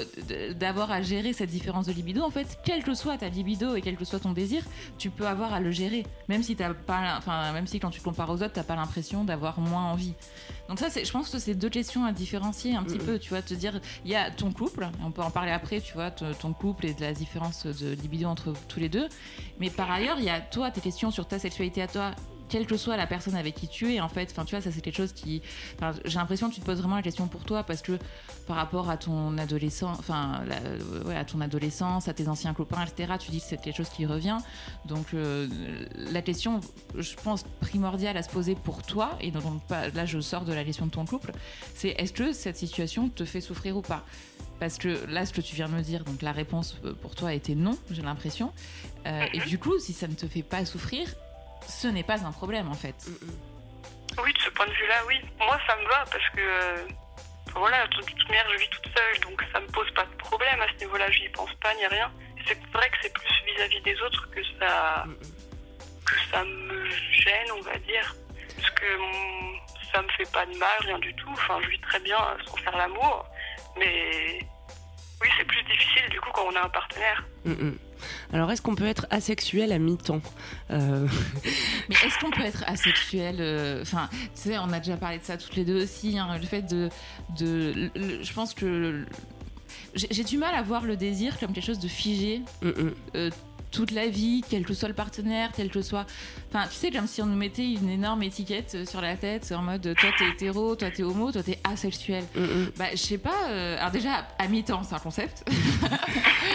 d'avoir 0.55 0.91
à 0.91 1.01
gérer 1.01 1.33
cette 1.33 1.49
différence 1.49 1.85
de 1.87 1.91
libido, 1.91 2.21
en 2.23 2.29
fait, 2.29 2.59
quelle 2.63 2.83
que 2.83 2.93
soit 2.93 3.17
ta 3.17 3.29
libido 3.29 3.75
et 3.75 3.81
quel 3.81 3.95
que 3.97 4.05
soit 4.05 4.19
ton 4.19 4.31
désir, 4.31 4.63
tu 4.97 5.09
peux 5.09 5.27
avoir 5.27 5.53
à 5.53 5.59
le 5.59 5.71
gérer. 5.71 6.05
Même 6.27 6.43
si, 6.43 6.55
t'as 6.55 6.73
pas, 6.73 7.15
enfin, 7.17 7.51
même 7.51 7.67
si 7.67 7.79
quand 7.79 7.89
tu 7.89 8.01
compares 8.01 8.29
aux 8.29 8.41
autres, 8.41 8.53
tu 8.53 8.59
n'as 8.59 8.63
pas 8.63 8.75
l'impression 8.75 9.23
d'avoir 9.23 9.59
moins 9.59 9.91
envie. 9.91 10.13
Donc, 10.69 10.79
ça, 10.79 10.89
c'est- 10.89 11.03
je 11.05 11.11
pense 11.11 11.29
que 11.29 11.39
c'est 11.39 11.55
deux 11.55 11.69
questions 11.69 12.05
à 12.05 12.11
différencier 12.11 12.75
un 12.75 12.83
petit 12.83 12.97
peu, 12.99 13.19
tu 13.19 13.29
vois, 13.29 13.41
te 13.41 13.53
dire 13.53 13.79
il 14.05 14.11
y 14.11 14.15
a 14.15 14.29
ton 14.31 14.51
couple, 14.51 14.87
on 15.03 15.11
peut 15.11 15.21
en 15.23 15.31
parler 15.31 15.51
après, 15.51 15.81
tu 15.81 15.93
vois, 15.93 16.11
ton 16.11 16.53
couple 16.53 16.85
et 16.85 16.93
de 16.93 17.01
la 17.01 17.13
différence 17.13 17.65
de 17.65 17.93
libido 17.93 18.27
entre 18.27 18.53
tous 18.67 18.79
les 18.79 18.89
deux. 18.89 19.07
Mais 19.59 19.69
par 19.69 19.89
ailleurs, 19.91 20.17
il 20.19 20.25
y 20.25 20.29
a 20.29 20.39
toi, 20.39 20.71
tes 20.71 20.81
questions 20.81 21.11
sur 21.11 21.27
ta 21.27 21.39
sexualité 21.39 21.81
à 21.81 21.87
toi, 21.87 22.11
quelle 22.49 22.65
que 22.65 22.77
soit 22.77 22.97
la 22.97 23.07
personne 23.07 23.35
avec 23.35 23.55
qui 23.55 23.67
tu 23.67 23.93
es, 23.93 23.99
en 23.99 24.09
fait. 24.09 24.33
Tu 24.45 24.55
vois, 24.55 24.61
ça 24.61 24.71
c'est 24.71 24.81
quelque 24.81 24.97
chose 24.97 25.13
qui. 25.13 25.41
j'ai 26.05 26.17
l'impression 26.17 26.49
que 26.49 26.55
tu 26.55 26.61
te 26.61 26.65
poses 26.65 26.79
vraiment 26.79 26.95
la 26.95 27.01
question 27.01 27.27
pour 27.27 27.43
toi 27.43 27.63
parce 27.63 27.81
que 27.81 27.97
par 28.47 28.57
rapport 28.57 28.89
à 28.89 28.97
ton 28.97 29.37
adolescent, 29.37 29.91
enfin, 29.91 30.41
à 31.15 31.25
ton 31.25 31.39
adolescence, 31.41 32.07
à 32.07 32.13
tes 32.13 32.27
anciens 32.27 32.53
copains, 32.53 32.83
etc. 32.83 33.13
Tu 33.19 33.31
dis 33.31 33.39
que 33.39 33.45
c'est 33.45 33.61
quelque 33.61 33.77
chose 33.77 33.89
qui 33.89 34.05
revient. 34.05 34.37
Donc, 34.85 35.13
euh, 35.13 35.47
la 35.95 36.21
question, 36.21 36.59
je 36.95 37.15
pense 37.23 37.43
primordiale 37.61 38.17
à 38.17 38.23
se 38.23 38.29
poser 38.29 38.55
pour 38.55 38.81
toi 38.83 39.11
et 39.21 39.31
donc 39.31 39.43
là, 39.69 40.05
je 40.05 40.19
sors 40.19 40.45
de 40.45 40.53
la 40.53 40.63
question 40.63 40.85
de 40.85 40.91
ton 40.91 41.05
couple, 41.05 41.31
c'est 41.75 41.89
est-ce 41.89 42.13
que 42.13 42.33
cette 42.33 42.57
situation 42.57 43.09
te 43.09 43.25
fait 43.25 43.41
souffrir 43.41 43.77
ou 43.77 43.81
pas? 43.81 44.03
Parce 44.59 44.77
que 44.77 45.05
là, 45.07 45.25
ce 45.25 45.31
que 45.31 45.41
tu 45.41 45.55
viens 45.55 45.69
de 45.69 45.73
me 45.73 45.81
dire, 45.81 46.03
donc 46.03 46.21
la 46.21 46.31
réponse 46.31 46.77
euh, 46.83 46.93
pour 46.93 47.15
toi 47.15 47.33
était 47.33 47.55
non, 47.55 47.77
j'ai 47.91 48.01
l'impression. 48.01 48.51
Euh, 49.05 49.25
Et 49.33 49.39
du 49.39 49.57
coup, 49.57 49.79
si 49.79 49.93
ça 49.93 50.07
ne 50.07 50.13
te 50.13 50.27
fait 50.27 50.43
pas 50.43 50.65
souffrir, 50.65 51.07
ce 51.67 51.87
n'est 51.87 52.03
pas 52.03 52.23
un 52.25 52.31
problème 52.31 52.69
en 52.69 52.75
fait. 52.75 52.95
Oui, 54.23 54.33
de 54.33 54.39
ce 54.39 54.49
point 54.49 54.65
de 54.65 54.71
vue-là, 54.71 54.95
oui. 55.07 55.21
Moi, 55.39 55.59
ça 55.67 55.75
me 55.77 55.83
va 55.83 56.03
parce 56.11 56.29
que, 56.35 56.41
euh, 56.41 56.87
voilà, 57.55 57.85
de 57.87 58.01
toute 58.01 58.27
manière, 58.27 58.45
je 58.51 58.57
vis 58.57 58.69
toute 58.69 58.87
seule, 58.87 59.19
donc 59.21 59.41
ça 59.53 59.59
me 59.59 59.67
pose 59.67 59.89
pas 59.91 60.03
de 60.03 60.15
problème 60.17 60.61
à 60.61 60.67
ce 60.73 60.83
niveau-là. 60.83 61.09
Je 61.11 61.21
n'y 61.21 61.29
pense 61.29 61.53
pas 61.55 61.73
ni 61.75 61.85
rien. 61.87 62.11
C'est 62.47 62.57
vrai 62.73 62.89
que 62.89 62.97
c'est 63.01 63.13
plus 63.13 63.43
vis-à-vis 63.45 63.81
des 63.81 64.01
autres 64.01 64.29
que 64.31 64.41
ça, 64.59 65.05
que 66.05 66.13
ça 66.31 66.43
me 66.43 66.89
gêne, 66.89 67.51
on 67.57 67.61
va 67.61 67.77
dire. 67.79 68.15
Parce 68.55 68.71
que 68.71 68.85
ça 69.93 70.01
me 70.01 70.09
fait 70.09 70.31
pas 70.31 70.45
de 70.45 70.55
mal, 70.57 70.77
rien 70.81 70.99
du 70.99 71.13
tout. 71.15 71.29
Enfin, 71.31 71.59
je 71.61 71.69
vis 71.69 71.79
très 71.81 71.99
bien 71.99 72.17
sans 72.45 72.57
faire 72.57 72.75
l'amour. 72.75 73.25
Mais 73.77 74.39
oui, 75.21 75.29
c'est 75.37 75.45
plus 75.45 75.63
difficile 75.63 76.09
du 76.09 76.19
coup 76.19 76.31
quand 76.33 76.45
on 76.47 76.55
a 76.55 76.61
un 76.63 76.69
partenaire. 76.69 77.23
Mm, 77.45 77.51
mm. 77.51 77.77
Alors, 78.33 78.51
est-ce 78.51 78.61
qu'on 78.61 78.75
peut 78.75 78.85
être 78.87 79.05
asexuel 79.09 79.71
à 79.71 79.79
mi-temps 79.79 80.21
Euh, 80.71 81.07
Mais 81.89 81.95
est-ce 82.05 82.19
qu'on 82.19 82.31
peut 82.31 82.43
être 82.45 82.63
asexuel 82.67 83.37
euh, 83.39 83.81
Enfin, 83.81 84.09
tu 84.11 84.19
sais, 84.35 84.57
on 84.57 84.71
a 84.71 84.79
déjà 84.79 84.97
parlé 84.97 85.17
de 85.19 85.23
ça 85.23 85.37
toutes 85.37 85.55
les 85.55 85.65
deux 85.65 85.83
aussi. 85.83 86.17
hein, 86.17 86.37
le 86.39 86.45
fait 86.45 86.61
de, 86.63 86.89
de, 87.37 87.73
le- 87.75 87.91
le- 87.95 88.23
je 88.23 88.33
pense 88.33 88.53
que 88.53 89.05
j'ai 89.95 90.23
du 90.23 90.37
mal 90.37 90.53
à 90.55 90.61
voir 90.61 90.85
le 90.85 90.95
désir 90.97 91.39
comme 91.39 91.53
quelque 91.53 91.65
chose 91.65 91.79
de 91.79 91.87
figé 91.87 92.41
mm, 92.61 92.67
mm. 92.67 92.93
euh, 93.15 93.29
toute 93.71 93.91
la 93.91 94.07
vie, 94.07 94.43
quel 94.49 94.65
que 94.65 94.73
soit 94.73 94.87
le 94.87 94.95
partenaire, 94.95 95.51
quel 95.55 95.69
que 95.69 95.81
soit. 95.81 96.05
Enfin, 96.51 96.67
tu 96.67 96.75
sais, 96.75 96.89
comme 96.91 97.05
si 97.07 97.21
on 97.21 97.27
nous 97.27 97.35
mettait 97.37 97.71
une 97.73 97.89
énorme 97.89 98.23
étiquette 98.23 98.73
euh, 98.75 98.85
sur 98.85 98.99
la 99.01 99.15
tête 99.15 99.51
en 99.55 99.61
mode 99.61 99.81
toi 99.99 100.09
t'es 100.17 100.27
hétéro, 100.29 100.75
toi 100.75 100.89
t'es 100.89 101.03
homo, 101.03 101.31
toi 101.31 101.43
t'es 101.43 101.59
asexuel. 101.63 102.23
Mm, 102.35 102.39
mm. 102.41 102.71
Bah, 102.77 102.85
je 102.91 102.97
sais 102.97 103.17
pas. 103.19 103.47
euh, 103.49 103.77
alors, 103.77 103.91
déjà, 103.91 104.27
à 104.39 104.47
mi-temps, 104.47 104.81
c'est 104.83 104.95
un 104.95 104.99
concept. 104.99 105.43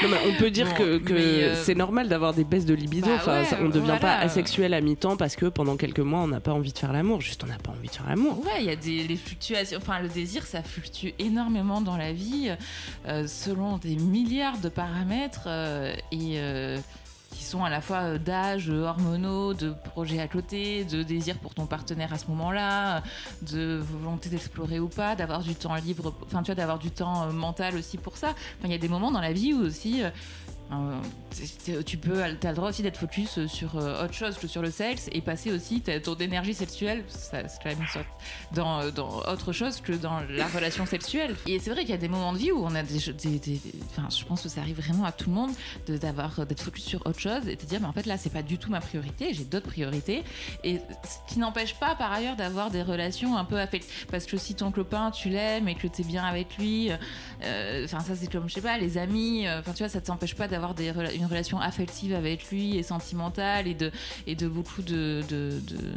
Non, 0.03 0.09
mais 0.11 0.19
on 0.29 0.35
peut 0.39 0.51
dire 0.51 0.67
Bon, 0.67 0.75
que, 0.99 1.13
euh, 1.13 1.63
c'est 1.63 1.75
normal 1.77 2.09
d'avoir 2.09 2.35
des 2.35 2.43
baisses 2.45 2.67
de 2.67 2.75
libido. 2.75 3.07
Bah 3.07 3.13
enfin, 3.17 3.41
ouais, 3.41 3.45
ça- 3.47 3.59
on 3.61 3.65
ne 3.67 3.69
devient 3.73 3.85
voilà. 3.85 4.01
pas 4.01 4.17
asexuel 4.17 4.75
à 4.75 4.81
mi-temps 4.81 5.17
parce 5.17 5.37
que 5.37 5.47
pendant 5.47 5.77
quelques 5.77 6.01
mois, 6.01 6.19
on 6.21 6.27
n'a 6.29 6.41
pas 6.41 6.53
envie 6.53 6.73
de 6.73 6.79
faire 6.79 6.93
l'amour. 6.93 7.21
Juste, 7.21 7.43
on 7.45 7.47
n'a 7.47 7.59
pas 7.59 7.71
envie 7.71 7.89
de 7.89 7.95
faire 7.95 8.07
l'amour. 8.09 8.41
Ouais, 8.45 8.59
il 8.61 8.65
y 8.67 8.71
a 8.71 8.77
des 8.77 9.05
les 9.05 9.17
fluctuations. 9.17 9.79
Enfin, 9.79 10.01
le 10.01 10.09
désir, 10.09 10.45
ça 10.47 10.63
fluctue 10.63 11.11
énormément 11.19 11.81
dans 11.81 11.97
la 11.97 12.13
vie, 12.13 12.51
euh, 13.07 13.27
selon 13.29 13.79
des 13.79 13.95
milliards 13.97 14.59
de 14.59 14.69
paramètres 14.69 15.49
et 16.13 16.39
sont 17.45 17.65
à 17.65 17.71
la 17.71 17.81
fois 17.81 17.99
euh, 17.99 18.19
d'âge, 18.19 18.71
euh, 18.71 18.85
hormonaux, 18.85 19.55
de 19.55 19.73
projets 19.85 20.21
à 20.21 20.29
côté, 20.29 20.85
de 20.85 21.03
désir 21.03 21.39
pour 21.39 21.55
ton 21.55 21.67
partenaire 21.67 22.13
à 22.13 22.19
ce 22.19 22.27
moment-là, 22.29 23.03
de 23.43 23.77
volonté 23.77 24.29
d'explorer 24.31 24.81
ou 24.81 24.89
pas, 24.89 25.15
d'avoir 25.15 25.43
du 25.43 25.55
temps 25.55 25.75
libre, 25.77 26.15
enfin 26.25 26.43
tu 26.43 26.47
vois, 26.47 26.55
d'avoir 26.55 26.79
du 26.79 26.91
temps 26.91 27.25
euh, 27.25 27.33
mental 27.33 27.77
aussi 27.77 27.99
pour 27.99 28.17
ça. 28.17 28.29
Enfin, 28.31 28.65
il 28.65 28.73
y 28.73 28.75
a 28.75 28.79
des 28.79 28.89
moments 28.89 29.13
dans 29.13 29.21
la 29.21 29.33
vie 29.33 29.53
où 29.53 29.61
aussi. 29.61 30.03
Euh, 30.73 30.75
euh, 30.75 31.45
t'es- 31.65 31.83
tu 31.85 31.97
peux, 31.99 32.23
t'as 32.41 32.51
le 32.51 32.57
droit 32.57 32.69
aussi 32.71 32.83
d'être 32.83 32.97
focus 32.99 33.47
sur 33.47 33.77
euh, 33.77 34.05
autre 34.05 34.15
chose 34.15 34.37
que 34.39 34.47
sur 34.47 34.63
le 34.63 34.71
sexe 34.71 35.09
et 35.13 35.21
passer 35.21 35.53
aussi 35.53 35.83
ton 36.03 36.15
énergie 36.17 36.55
sexuelle, 36.55 37.05
ça, 37.09 37.47
c'est 37.49 37.63
quand 37.63 37.69
même 37.77 37.87
sorte 37.93 38.07
dans, 38.53 38.81
euh, 38.81 38.91
dans 38.91 39.21
autre 39.31 39.53
chose 39.53 39.81
que 39.81 39.93
dans 39.93 40.21
la 40.31 40.47
relation 40.49 40.87
sexuelle. 40.87 41.35
Et 41.47 41.59
c'est 41.59 41.71
vrai 41.71 41.83
qu'il 41.83 41.91
y 41.91 41.95
a 41.95 41.99
des 41.99 42.09
moments 42.09 42.33
de 42.33 42.39
vie 42.39 42.51
où 42.53 42.65
on 42.65 42.75
a 42.75 42.83
des, 42.83 42.99
je 42.99 44.25
pense 44.25 44.43
que 44.43 44.49
ça 44.49 44.61
arrive 44.61 44.77
vraiment 44.81 45.05
à 45.05 45.13
tout 45.13 45.29
le 45.31 45.35
monde 45.37 45.51
d'être 45.87 46.63
focus 46.63 46.85
sur 46.85 47.07
autre 47.07 47.19
chose 47.21 47.47
et 47.49 47.57
de 47.57 47.63
dire 47.65 47.81
mais 47.81 47.87
en 47.87 47.93
fait 47.93 48.07
là 48.07 48.17
c'est 48.17 48.31
pas 48.33 48.43
du 48.43 48.59
tout 48.59 48.71
ma 48.71 48.81
priorité, 48.81 49.35
j'ai 49.35 49.45
d'autres 49.45 49.69
priorités 49.69 50.23
et 50.63 50.79
ce 51.05 51.33
qui 51.33 51.39
n'empêche 51.39 51.75
pas 51.75 51.95
par 51.95 52.13
ailleurs 52.13 52.37
d'avoir 52.37 52.71
des 52.71 52.83
relations 52.83 53.37
un 53.37 53.45
peu 53.45 53.59
affectives 53.59 54.07
parce 54.11 54.25
que 54.27 54.37
si 54.37 54.55
ton 54.55 54.71
copain 54.71 55.11
tu 55.11 55.29
l'aimes 55.29 55.69
et 55.69 55.75
que 55.75 55.87
t'es 55.87 56.03
bien 56.05 56.25
avec 56.25 56.57
lui, 56.59 56.91
euh, 57.43 57.85
enfin 57.85 58.01
ça 58.01 58.15
c'est 58.17 58.31
comme 58.31 58.49
je 58.49 58.55
sais 58.55 58.61
pas 58.61 58.79
les 58.79 58.99
amis, 58.99 59.47
euh, 59.47 59.61
enfin 59.61 59.73
tu 59.73 59.79
vois 59.79 59.89
ça 59.89 60.01
t'empêche 60.01 60.35
pas 60.35 60.49
d'avoir 60.55 60.75
rela- 60.75 61.15
une 61.15 61.27
relation 61.27 61.61
affective 61.61 62.15
avec 62.15 62.51
lui 62.51 62.77
et 62.77 62.83
sentimentale 62.83 63.67
et 63.67 63.75
de 63.75 63.91
et 64.27 64.35
de 64.35 64.49
beaucoup 64.49 64.83
de, 64.83 65.23
de, 65.29 65.61
de- 65.61 65.93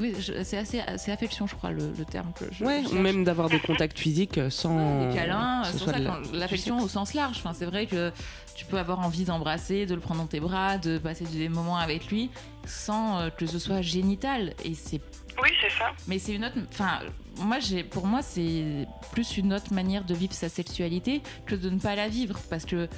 oui, 0.00 0.12
c'est 0.42 0.56
assez, 0.58 0.82
c'est 0.96 1.12
affection, 1.12 1.46
je 1.46 1.54
crois, 1.54 1.70
le, 1.70 1.92
le 1.96 2.04
terme 2.04 2.32
que 2.36 2.44
je. 2.52 2.64
Ouais, 2.64 2.82
ou 2.90 2.94
même 2.96 3.22
d'avoir 3.22 3.48
des 3.48 3.60
contacts 3.60 3.96
physiques 3.96 4.40
sans. 4.50 5.08
des 5.08 5.14
câlins, 5.14 5.62
c'est 5.64 5.78
ça 5.78 5.96
la- 5.98 6.20
l'affection 6.32 6.78
au 6.80 6.88
sens 6.88 7.14
large. 7.14 7.36
Enfin, 7.38 7.52
c'est 7.56 7.64
vrai 7.66 7.86
que 7.86 8.10
tu 8.56 8.64
peux 8.64 8.78
avoir 8.78 8.98
envie 9.00 9.24
d'embrasser, 9.24 9.86
de 9.86 9.94
le 9.94 10.00
prendre 10.00 10.20
dans 10.22 10.26
tes 10.26 10.40
bras, 10.40 10.78
de 10.78 10.98
passer 10.98 11.24
des 11.26 11.48
moments 11.48 11.76
avec 11.76 12.08
lui, 12.08 12.30
sans 12.66 13.20
euh, 13.20 13.30
que 13.30 13.46
ce 13.46 13.60
soit 13.60 13.82
génital. 13.82 14.54
Et 14.64 14.74
c'est, 14.74 15.00
Oui, 15.40 15.50
c'est 15.62 15.70
ça. 15.78 15.92
mais 16.08 16.18
c'est 16.18 16.32
une 16.34 16.44
autre. 16.44 16.56
Enfin, 16.72 16.98
moi, 17.38 17.60
j'ai, 17.60 17.84
pour 17.84 18.08
moi, 18.08 18.20
c'est 18.20 18.88
plus 19.12 19.36
une 19.36 19.52
autre 19.52 19.72
manière 19.72 20.04
de 20.04 20.14
vivre 20.14 20.32
sa 20.34 20.48
sexualité 20.48 21.22
que 21.46 21.54
de 21.54 21.70
ne 21.70 21.78
pas 21.78 21.94
la 21.94 22.08
vivre, 22.08 22.40
parce 22.50 22.64
que 22.64 22.88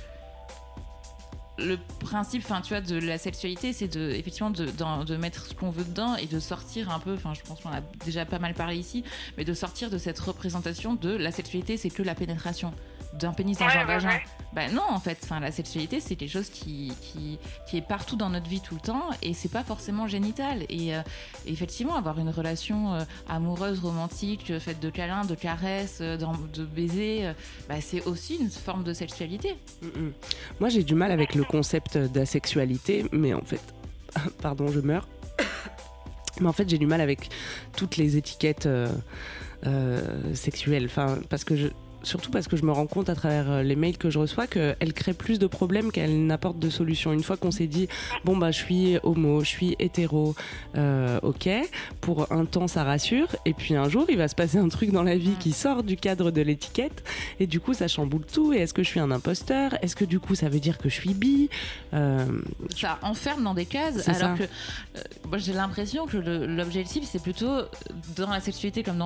le 1.58 1.78
principe, 2.00 2.42
enfin, 2.44 2.60
tu 2.60 2.70
vois, 2.70 2.80
de 2.80 2.98
la 2.98 3.18
sexualité, 3.18 3.72
c'est 3.72 3.88
de, 3.88 4.10
effectivement, 4.10 4.50
de, 4.50 5.16
mettre 5.16 5.46
ce 5.46 5.54
qu'on 5.54 5.70
veut 5.70 5.84
dedans 5.84 6.16
et 6.16 6.26
de 6.26 6.38
sortir 6.38 6.90
un 6.90 6.98
peu, 6.98 7.14
enfin, 7.14 7.32
je 7.34 7.40
pense 7.42 7.60
qu'on 7.60 7.70
a 7.70 7.80
déjà 8.04 8.24
pas 8.24 8.38
mal 8.38 8.54
parlé 8.54 8.76
ici, 8.76 9.04
mais 9.36 9.44
de 9.44 9.54
sortir 9.54 9.90
de 9.90 9.98
cette 9.98 10.18
représentation 10.18 10.94
de 10.94 11.10
la 11.10 11.32
sexualité, 11.32 11.76
c'est 11.76 11.90
que 11.90 12.02
la 12.02 12.14
pénétration 12.14 12.72
d'un 13.18 13.32
pénis 13.32 13.58
dans 13.58 13.66
Ouais, 13.66 13.76
un 13.76 13.84
vagin. 13.84 14.08
ouais. 14.08 14.22
Ben 14.52 14.72
non, 14.72 14.82
en 14.88 15.00
fait, 15.00 15.18
enfin, 15.22 15.38
la 15.38 15.52
sexualité, 15.52 16.00
c'est 16.00 16.16
quelque 16.16 16.30
chose 16.30 16.48
qui, 16.48 16.90
qui, 17.02 17.38
qui 17.68 17.76
est 17.76 17.86
partout 17.86 18.16
dans 18.16 18.30
notre 18.30 18.48
vie 18.48 18.62
tout 18.62 18.74
le 18.74 18.80
temps 18.80 19.10
et 19.20 19.34
c'est 19.34 19.50
pas 19.50 19.62
forcément 19.62 20.06
génital. 20.06 20.64
Et, 20.70 20.94
euh, 20.94 21.02
effectivement, 21.46 21.94
avoir 21.96 22.18
une 22.18 22.30
relation 22.30 22.94
euh, 22.94 23.02
amoureuse, 23.28 23.80
romantique, 23.80 24.50
euh, 24.50 24.58
faite 24.60 24.80
de 24.80 24.88
câlins, 24.88 25.26
de 25.26 25.34
caresses, 25.34 25.98
euh, 26.00 26.16
de 26.16 26.64
baisers, 26.64 27.26
euh, 27.26 27.32
bah, 27.68 27.82
c'est 27.82 28.06
aussi 28.06 28.36
une 28.36 28.48
forme 28.50 28.82
de 28.82 28.94
sexualité. 28.94 29.56
Mm, 29.82 29.86
mm. 29.86 30.12
Moi, 30.60 30.68
j'ai 30.70 30.84
du 30.84 30.94
mal 30.94 31.12
avec 31.12 31.34
le 31.34 31.44
concept 31.44 31.98
d'asexualité, 31.98 33.04
mais 33.12 33.34
en 33.34 33.42
fait, 33.42 33.60
pardon, 34.40 34.68
je 34.68 34.80
meurs. 34.80 35.06
Mais 36.40 36.48
en 36.48 36.52
fait, 36.52 36.68
j'ai 36.68 36.78
du 36.78 36.86
mal 36.86 37.00
avec 37.00 37.28
toutes 37.76 37.96
les 37.98 38.16
étiquettes 38.16 38.66
euh, 38.66 38.88
euh, 39.66 40.34
sexuelles. 40.34 40.84
Enfin, 40.86 41.18
parce 41.30 41.44
que 41.44 41.56
je, 41.56 41.68
surtout 42.06 42.30
parce 42.30 42.48
que 42.48 42.56
je 42.56 42.64
me 42.64 42.72
rends 42.72 42.86
compte 42.86 43.08
à 43.08 43.14
travers 43.14 43.50
euh, 43.50 43.62
les 43.62 43.76
mails 43.76 43.98
que 43.98 44.10
je 44.10 44.18
reçois 44.18 44.46
qu'elles 44.46 44.92
créent 44.94 45.12
plus 45.12 45.38
de 45.38 45.46
problèmes 45.46 45.90
qu'elles 45.92 46.26
n'apportent 46.26 46.58
de 46.58 46.70
solutions. 46.70 47.12
Une 47.12 47.22
fois 47.22 47.36
qu'on 47.36 47.50
s'est 47.50 47.66
dit, 47.66 47.88
bon, 48.24 48.36
bah, 48.36 48.50
je 48.50 48.58
suis 48.58 48.98
homo, 49.02 49.40
je 49.40 49.48
suis 49.48 49.76
hétéro, 49.78 50.34
euh, 50.76 51.18
ok, 51.22 51.48
pour 52.00 52.30
un 52.32 52.44
temps, 52.44 52.68
ça 52.68 52.84
rassure. 52.84 53.28
Et 53.44 53.52
puis 53.54 53.74
un 53.74 53.88
jour, 53.88 54.06
il 54.08 54.16
va 54.16 54.28
se 54.28 54.34
passer 54.34 54.58
un 54.58 54.68
truc 54.68 54.90
dans 54.92 55.02
la 55.02 55.16
vie 55.16 55.34
qui 55.38 55.52
sort 55.52 55.82
du 55.82 55.96
cadre 55.96 56.30
de 56.30 56.42
l'étiquette. 56.42 57.04
Et 57.40 57.46
du 57.46 57.60
coup, 57.60 57.74
ça 57.74 57.88
chamboule 57.88 58.24
tout. 58.24 58.52
Et 58.52 58.58
est-ce 58.58 58.74
que 58.74 58.82
je 58.82 58.88
suis 58.88 59.00
un 59.00 59.10
imposteur? 59.10 59.76
Est-ce 59.82 59.96
que 59.96 60.04
du 60.04 60.20
coup, 60.20 60.34
ça 60.34 60.48
veut 60.48 60.60
dire 60.60 60.78
que 60.78 60.88
je 60.88 60.94
suis 60.94 61.14
bi? 61.14 61.48
Euh, 61.94 62.24
Ça 62.76 62.98
enferme 63.02 63.42
dans 63.42 63.54
des 63.54 63.66
cases, 63.66 64.08
alors 64.08 64.20
ça. 64.20 64.34
que 64.38 64.42
euh, 64.44 65.38
j'ai 65.38 65.52
l'impression 65.52 66.06
que 66.06 66.16
l'objectif 66.16 67.04
c'est 67.10 67.22
plutôt 67.22 67.62
dans 68.16 68.30
la 68.30 68.40
sexualité 68.40 68.82
comme 68.82 68.98
dans 68.98 69.05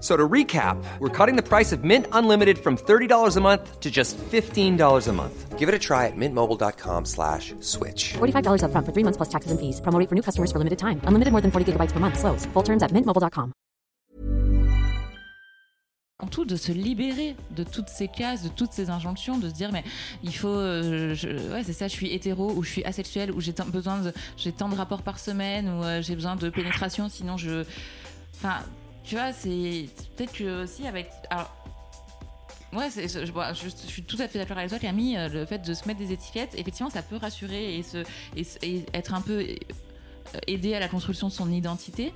So 0.00 0.16
to 0.16 0.26
recap, 0.26 0.82
we're 0.98 1.10
cutting 1.10 1.36
the 1.36 1.42
price 1.46 1.72
of 1.72 1.84
Mint 1.84 2.06
Unlimited 2.12 2.58
from 2.58 2.78
$30 2.78 3.36
a 3.36 3.40
month 3.40 3.80
to 3.80 3.90
just 3.90 4.16
$15 4.32 5.08
a 5.08 5.12
month. 5.12 5.58
Give 5.58 5.68
it 5.68 5.74
a 5.74 5.78
try 5.78 6.06
at 6.06 6.16
mintmobile.com 6.16 7.04
slash 7.04 7.52
switch. 7.60 8.14
$45 8.14 8.62
upfront 8.64 8.86
for 8.86 8.92
three 8.94 9.04
months 9.04 9.18
plus 9.18 9.28
taxes 9.28 9.50
and 9.52 9.60
fees. 9.60 9.78
Promo 9.82 10.00
for 10.08 10.14
new 10.14 10.22
customers 10.22 10.50
for 10.50 10.58
limited 10.58 10.78
time. 10.78 11.00
Unlimited 11.04 11.32
more 11.32 11.42
than 11.42 11.50
40 11.50 11.72
gigabytes 11.72 11.92
per 11.92 12.00
month. 12.00 12.18
Slows. 12.18 12.46
Full 12.54 12.62
terms 12.64 12.82
at 12.82 12.92
mintmobile.com. 12.92 13.52
en 16.22 16.26
tout 16.26 16.44
de 16.44 16.54
se 16.56 16.70
libérer 16.70 17.34
de 17.56 17.64
toutes 17.64 17.88
ces 17.88 18.06
cases, 18.06 18.42
de 18.42 18.50
toutes 18.50 18.72
ces 18.72 18.90
injonctions, 18.90 19.38
de 19.38 19.48
se 19.48 19.54
dire 19.54 19.72
mais 19.72 19.82
il 20.22 20.34
faut, 20.34 20.48
euh, 20.48 21.14
je- 21.14 21.28
ouais 21.50 21.62
c'est 21.64 21.72
ça, 21.72 21.88
je 21.88 21.94
suis 21.94 22.12
hétéro 22.12 22.52
ou 22.54 22.62
je 22.62 22.68
suis 22.70 22.84
asexuel 22.84 23.32
ou 23.32 23.40
j'ai 23.40 23.54
tant- 23.54 23.64
besoin 23.64 23.98
de, 24.02 24.12
j'ai 24.36 24.52
tant 24.52 24.68
de 24.68 24.74
rapports 24.76 25.00
par 25.00 25.18
semaine 25.18 25.66
ou 25.70 25.82
euh, 25.82 26.02
j'ai 26.02 26.14
besoin 26.14 26.36
de 26.36 26.50
pénétration, 26.50 27.08
sinon 27.08 27.38
je, 27.38 27.64
enfin 28.36 28.56
tu 29.10 29.16
vois 29.16 29.32
c'est 29.32 29.86
peut-être 30.16 30.32
que 30.32 30.62
aussi 30.62 30.86
avec, 30.86 31.10
alors 31.30 31.50
Ouais, 32.72 32.86
je, 32.88 33.68
suis 33.68 34.04
tout 34.04 34.16
à 34.20 34.28
fait 34.28 34.38
d'accord 34.38 34.56
avec 34.56 34.70
toi, 34.70 34.78
Camille. 34.78 35.16
euh, 35.18 35.28
Le 35.28 35.44
fait 35.44 35.58
de 35.58 35.74
se 35.74 35.88
mettre 35.88 35.98
des 35.98 36.12
étiquettes, 36.12 36.54
effectivement, 36.56 36.88
ça 36.88 37.02
peut 37.02 37.16
rassurer 37.16 37.74
et, 37.76 37.82
se, 37.82 38.04
et, 38.36 38.84
être 38.94 39.12
un 39.12 39.20
peu 39.20 39.40
euh, 39.40 40.38
aider 40.46 40.76
à 40.76 40.78
la 40.78 40.86
construction 40.86 41.26
de 41.26 41.32
son 41.32 41.50
identité. 41.50 42.14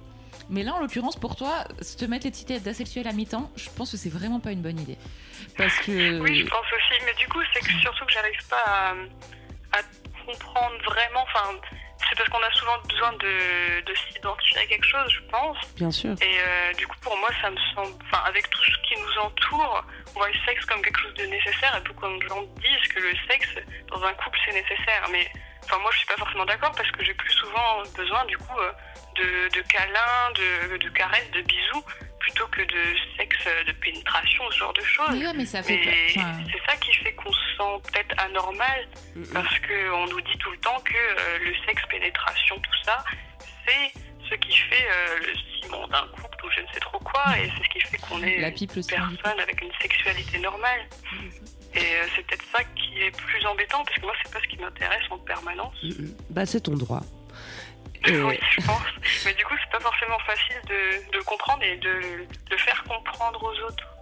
Mais 0.48 0.62
là, 0.62 0.74
en 0.74 0.78
l'occurrence, 0.78 1.16
pour 1.16 1.34
toi, 1.34 1.64
se 1.82 1.96
te 1.96 2.04
mettre 2.04 2.26
l'étiquette 2.26 2.62
d'asexuel 2.62 3.08
à 3.08 3.12
mi-temps, 3.12 3.50
je 3.56 3.68
pense 3.70 3.90
que 3.90 3.96
c'est 3.96 4.10
vraiment 4.10 4.38
pas 4.38 4.52
une 4.52 4.62
bonne 4.62 4.78
idée. 4.78 4.96
Parce 5.58 5.76
que. 5.78 6.20
Oui, 6.20 6.38
je 6.38 6.46
pense 6.46 6.66
aussi. 6.66 7.02
Mais 7.04 7.14
du 7.18 7.26
coup, 7.26 7.40
c'est 7.52 7.64
surtout 7.80 8.04
que 8.06 8.12
j'arrive 8.12 8.46
pas 8.48 8.62
à, 8.64 8.90
à 9.72 9.80
comprendre 10.24 10.76
vraiment. 10.84 11.24
Enfin, 11.24 11.58
c'est 12.08 12.16
parce 12.16 12.28
qu'on 12.28 12.42
a 12.42 12.52
souvent 12.52 12.78
besoin 12.88 13.12
de, 13.14 13.80
de 13.84 13.94
s'identifier 13.94 14.58
à 14.58 14.66
quelque 14.66 14.86
chose, 14.86 15.08
je 15.10 15.20
pense. 15.30 15.56
bien 15.76 15.90
sûr. 15.90 16.10
Et 16.20 16.38
euh, 16.38 16.72
du 16.74 16.86
coup, 16.86 16.96
pour 17.02 17.16
moi, 17.18 17.30
ça 17.40 17.50
me 17.50 17.56
semble. 17.74 17.92
Enfin, 18.04 18.22
avec 18.26 18.48
tout 18.50 18.62
ce 18.64 18.88
qui 18.88 19.00
nous 19.00 19.18
entoure, 19.22 19.84
on 20.14 20.18
voit 20.18 20.28
le 20.28 20.34
sexe 20.46 20.64
comme 20.66 20.82
quelque 20.82 21.00
chose 21.00 21.14
de 21.14 21.24
nécessaire. 21.26 21.76
Et 21.76 21.88
beaucoup 21.88 22.06
de 22.06 22.28
gens 22.28 22.42
disent 22.42 22.88
que 22.94 23.00
le 23.00 23.14
sexe, 23.28 23.48
dans 23.88 24.02
un 24.04 24.12
couple, 24.14 24.38
c'est 24.44 24.52
nécessaire. 24.52 25.06
Mais 25.10 25.26
enfin, 25.64 25.78
moi, 25.78 25.90
je 25.92 25.98
suis 25.98 26.06
pas 26.06 26.16
forcément 26.16 26.44
d'accord 26.44 26.72
parce 26.76 26.90
que 26.90 27.04
j'ai 27.04 27.14
plus 27.14 27.30
souvent 27.32 27.82
besoin, 27.96 28.24
du 28.26 28.36
coup, 28.38 28.58
euh, 28.58 28.72
de, 29.16 29.56
de 29.56 29.62
câlins, 29.68 30.30
de, 30.34 30.76
de 30.76 30.88
caresses, 30.90 31.30
de 31.30 31.40
bisous, 31.42 31.84
plutôt 32.24 32.46
que 32.48 32.62
de 32.62 32.82
sexe, 33.16 33.46
euh, 33.46 33.64
de 33.64 33.72
pénétration, 33.72 34.44
ce 34.50 34.56
genre 34.56 34.72
de 34.72 34.82
choses. 34.82 35.10
Mais 35.12 35.26
ouais, 35.26 35.34
mais 35.34 35.46
ça 35.46 35.62
fait. 35.62 35.80
Mais 35.84 36.06
enfin, 36.16 36.32
c'est 36.50 36.70
ça 36.70 36.76
qui 36.78 36.92
fait 36.94 37.12
qu'on 37.12 37.32
se 37.32 37.46
sent 37.56 37.74
peut-être 37.92 38.14
anormal, 38.18 38.88
parce 39.32 39.58
qu'on 39.60 40.06
nous 40.06 40.20
dit 40.22 40.38
tout 40.38 40.50
le 40.50 40.58
temps 40.58 40.80
que 40.84 40.94
euh, 40.94 41.38
le 41.44 41.52
sexe, 41.66 41.82
pénétration, 41.90 42.56
tout 42.56 42.84
ça, 42.84 43.04
c'est 43.66 43.92
ce 44.30 44.34
qui 44.36 44.56
fait 44.56 44.86
euh, 44.90 45.18
le 45.18 45.34
ciment 45.60 45.86
d'un 45.88 46.06
couple 46.08 46.46
ou 46.46 46.50
je 46.50 46.60
ne 46.62 46.66
sais 46.72 46.80
trop 46.80 46.98
quoi, 46.98 47.38
et 47.38 47.50
c'est 47.56 47.64
ce 47.64 47.68
qui 47.70 47.80
fait 47.80 47.98
qu'on 47.98 48.22
est 48.22 48.40
La 48.40 48.50
pipe, 48.50 48.74
une 48.74 48.86
personne 48.86 49.40
avec 49.40 49.60
une 49.60 49.72
sexualité 49.80 50.38
normale. 50.38 50.80
Et 51.74 51.78
euh, 51.78 52.06
c'est 52.14 52.24
peut-être 52.26 52.44
ça 52.52 52.62
qui 52.64 53.02
est 53.02 53.10
plus 53.10 53.44
embêtant, 53.46 53.84
parce 53.84 53.98
que 53.98 54.02
moi, 54.06 54.14
c'est 54.22 54.32
pas 54.32 54.40
ce 54.40 54.48
qui 54.48 54.56
m'intéresse 54.58 55.04
en 55.10 55.18
permanence. 55.18 55.74
Mm, 55.82 55.88
mm. 55.88 56.16
Bah, 56.30 56.46
c'est 56.46 56.60
ton 56.60 56.74
droit. 56.74 57.02
Oui, 58.26 58.38
je 58.50 58.66
pense. 58.66 58.82
Mais 59.24 59.32
du 59.34 59.44
coup, 59.44 59.54
c'est 59.58 59.70
pas 59.70 59.80
forcément 59.80 60.18
facile 60.20 60.60
de, 60.68 61.18
de 61.18 61.22
comprendre 61.24 61.62
et 61.62 61.76
de 61.76 62.26
le 62.50 62.56
faire 62.58 62.84
comprendre 62.84 63.42
aux 63.42 63.66
autres. 63.66 63.93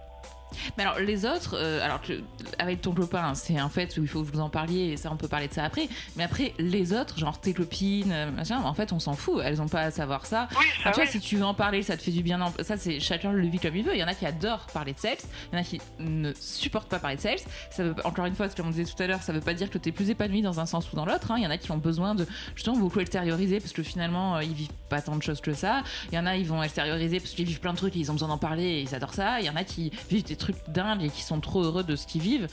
Mais 0.77 0.83
alors, 0.83 0.99
les 0.99 1.25
autres, 1.25 1.55
euh, 1.57 1.83
alors 1.83 2.01
que, 2.01 2.21
avec 2.59 2.81
ton 2.81 2.93
copain, 2.93 3.33
c'est 3.35 3.57
un 3.57 3.69
fait 3.69 3.97
où 3.97 4.01
il 4.03 4.07
faut 4.07 4.23
que 4.23 4.31
vous 4.31 4.39
en 4.39 4.49
parliez 4.49 4.91
et 4.93 4.97
ça, 4.97 5.09
on 5.11 5.17
peut 5.17 5.27
parler 5.27 5.47
de 5.47 5.53
ça 5.53 5.63
après. 5.63 5.87
Mais 6.15 6.23
après, 6.23 6.53
les 6.59 6.93
autres, 6.93 7.17
genre 7.19 7.39
tes 7.39 7.53
copines, 7.53 8.11
euh, 8.11 8.31
machin, 8.31 8.61
en 8.63 8.73
fait, 8.73 8.91
on 8.91 8.99
s'en 8.99 9.13
fout. 9.13 9.41
Elles 9.43 9.61
ont 9.61 9.67
pas 9.67 9.81
à 9.81 9.91
savoir 9.91 10.25
ça. 10.25 10.47
Oui, 10.59 10.65
ça 10.83 10.91
tu 10.91 11.01
vois, 11.01 11.05
si 11.09 11.19
tu 11.19 11.37
veux 11.37 11.45
en 11.45 11.53
parler, 11.53 11.83
ça 11.83 11.97
te 11.97 12.01
fait 12.03 12.11
du 12.11 12.23
bien. 12.23 12.39
Ça, 12.61 12.77
c'est 12.77 12.99
chacun 12.99 13.31
le 13.31 13.47
vit 13.47 13.59
comme 13.59 13.75
il 13.75 13.83
veut. 13.83 13.93
Il 13.95 13.99
y 13.99 14.03
en 14.03 14.07
a 14.07 14.13
qui 14.15 14.25
adorent 14.25 14.67
parler 14.73 14.93
de 14.93 14.99
sexe. 14.99 15.27
Il 15.51 15.55
y 15.55 15.57
en 15.57 15.61
a 15.61 15.63
qui 15.65 15.81
ne 15.99 16.31
supportent 16.39 16.89
pas 16.89 16.99
parler 16.99 17.17
de 17.17 17.21
sexe. 17.21 17.45
Ça 17.71 17.83
veut, 17.83 17.95
encore 18.03 18.25
une 18.25 18.35
fois, 18.35 18.47
comme 18.49 18.67
on 18.67 18.71
disait 18.71 18.85
tout 18.85 19.01
à 19.01 19.07
l'heure, 19.07 19.21
ça 19.21 19.33
veut 19.33 19.41
pas 19.41 19.53
dire 19.53 19.69
que 19.69 19.77
tu 19.77 19.89
es 19.89 19.91
plus 19.91 20.09
épanoui 20.09 20.41
dans 20.41 20.59
un 20.59 20.65
sens 20.65 20.91
ou 20.91 20.95
dans 20.95 21.05
l'autre. 21.05 21.31
hein. 21.31 21.35
Il 21.37 21.43
y 21.43 21.47
en 21.47 21.51
a 21.51 21.57
qui 21.57 21.71
ont 21.71 21.77
besoin 21.77 22.15
de 22.15 22.25
justement 22.55 22.77
beaucoup 22.77 22.99
extérioriser 22.99 23.59
parce 23.59 23.73
que 23.73 23.83
finalement, 23.83 24.35
euh, 24.37 24.43
ils 24.43 24.53
vivent 24.53 24.69
pas 24.93 25.01
tant 25.01 25.15
de 25.17 25.23
choses 25.23 25.41
que 25.41 25.53
ça. 25.53 25.81
Il 26.11 26.15
y 26.15 26.19
en 26.19 26.25
a, 26.27 26.35
ils 26.35 26.45
vont 26.47 26.61
extérioriser 26.61 27.19
parce 27.19 27.31
qu'ils 27.31 27.45
vivent 27.45 27.59
plein 27.59 27.73
de 27.73 27.77
trucs 27.77 27.95
et 27.95 27.99
ils 27.99 28.11
ont 28.11 28.13
besoin 28.13 28.27
d'en 28.27 28.37
parler 28.37 28.63
et 28.63 28.81
ils 28.81 28.93
adorent 28.93 29.13
ça. 29.15 29.39
Il 29.39 29.45
y 29.45 29.49
en 29.49 29.55
a 29.55 29.63
qui 29.63 29.91
vivent 30.09 30.23
des 30.25 30.35
trucs 30.35 30.57
dingues 30.69 31.03
et 31.03 31.09
qui 31.09 31.23
sont 31.23 31.39
trop 31.39 31.63
heureux 31.63 31.83
de 31.83 31.95
ce 31.95 32.05
qu'ils 32.05 32.21
vivent 32.21 32.47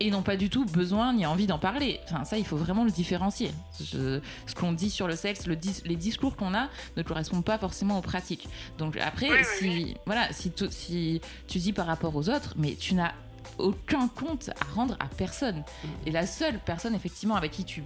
et 0.00 0.10
n'ont 0.10 0.22
pas 0.22 0.36
du 0.36 0.50
tout 0.50 0.64
besoin 0.64 1.12
ni 1.12 1.24
envie 1.26 1.46
d'en 1.46 1.58
parler. 1.58 2.00
Enfin, 2.04 2.24
ça, 2.24 2.36
il 2.38 2.44
faut 2.44 2.56
vraiment 2.56 2.84
le 2.84 2.90
différencier. 2.90 3.50
Je- 3.80 4.20
ce 4.46 4.54
qu'on 4.54 4.72
dit 4.72 4.90
sur 4.90 5.06
le 5.08 5.14
sexe, 5.16 5.46
le 5.46 5.56
dis- 5.56 5.82
les 5.84 5.96
discours 5.96 6.36
qu'on 6.36 6.52
a 6.54 6.68
ne 6.96 7.02
correspondent 7.02 7.44
pas 7.44 7.58
forcément 7.58 7.98
aux 7.98 8.02
pratiques. 8.02 8.48
Donc 8.78 8.96
après, 8.96 9.30
Oui, 9.30 9.36
oui, 9.38 9.44
si, 9.58 9.68
oui. 9.68 9.96
Voilà, 10.06 10.32
si, 10.32 10.50
tu- 10.50 10.70
si 10.70 11.20
tu 11.48 11.58
dis 11.58 11.72
par 11.72 11.86
rapport 11.86 12.14
aux 12.16 12.28
autres, 12.28 12.54
mais 12.56 12.74
tu 12.74 12.94
n'as 12.94 13.12
aucun 13.58 14.08
compte 14.08 14.50
à 14.50 14.74
rendre 14.74 14.96
à 15.00 15.06
personne. 15.06 15.64
Et 16.06 16.10
la 16.10 16.26
seule 16.26 16.58
personne, 16.58 16.94
effectivement, 16.94 17.36
avec 17.36 17.52
qui 17.52 17.64
tu, 17.64 17.82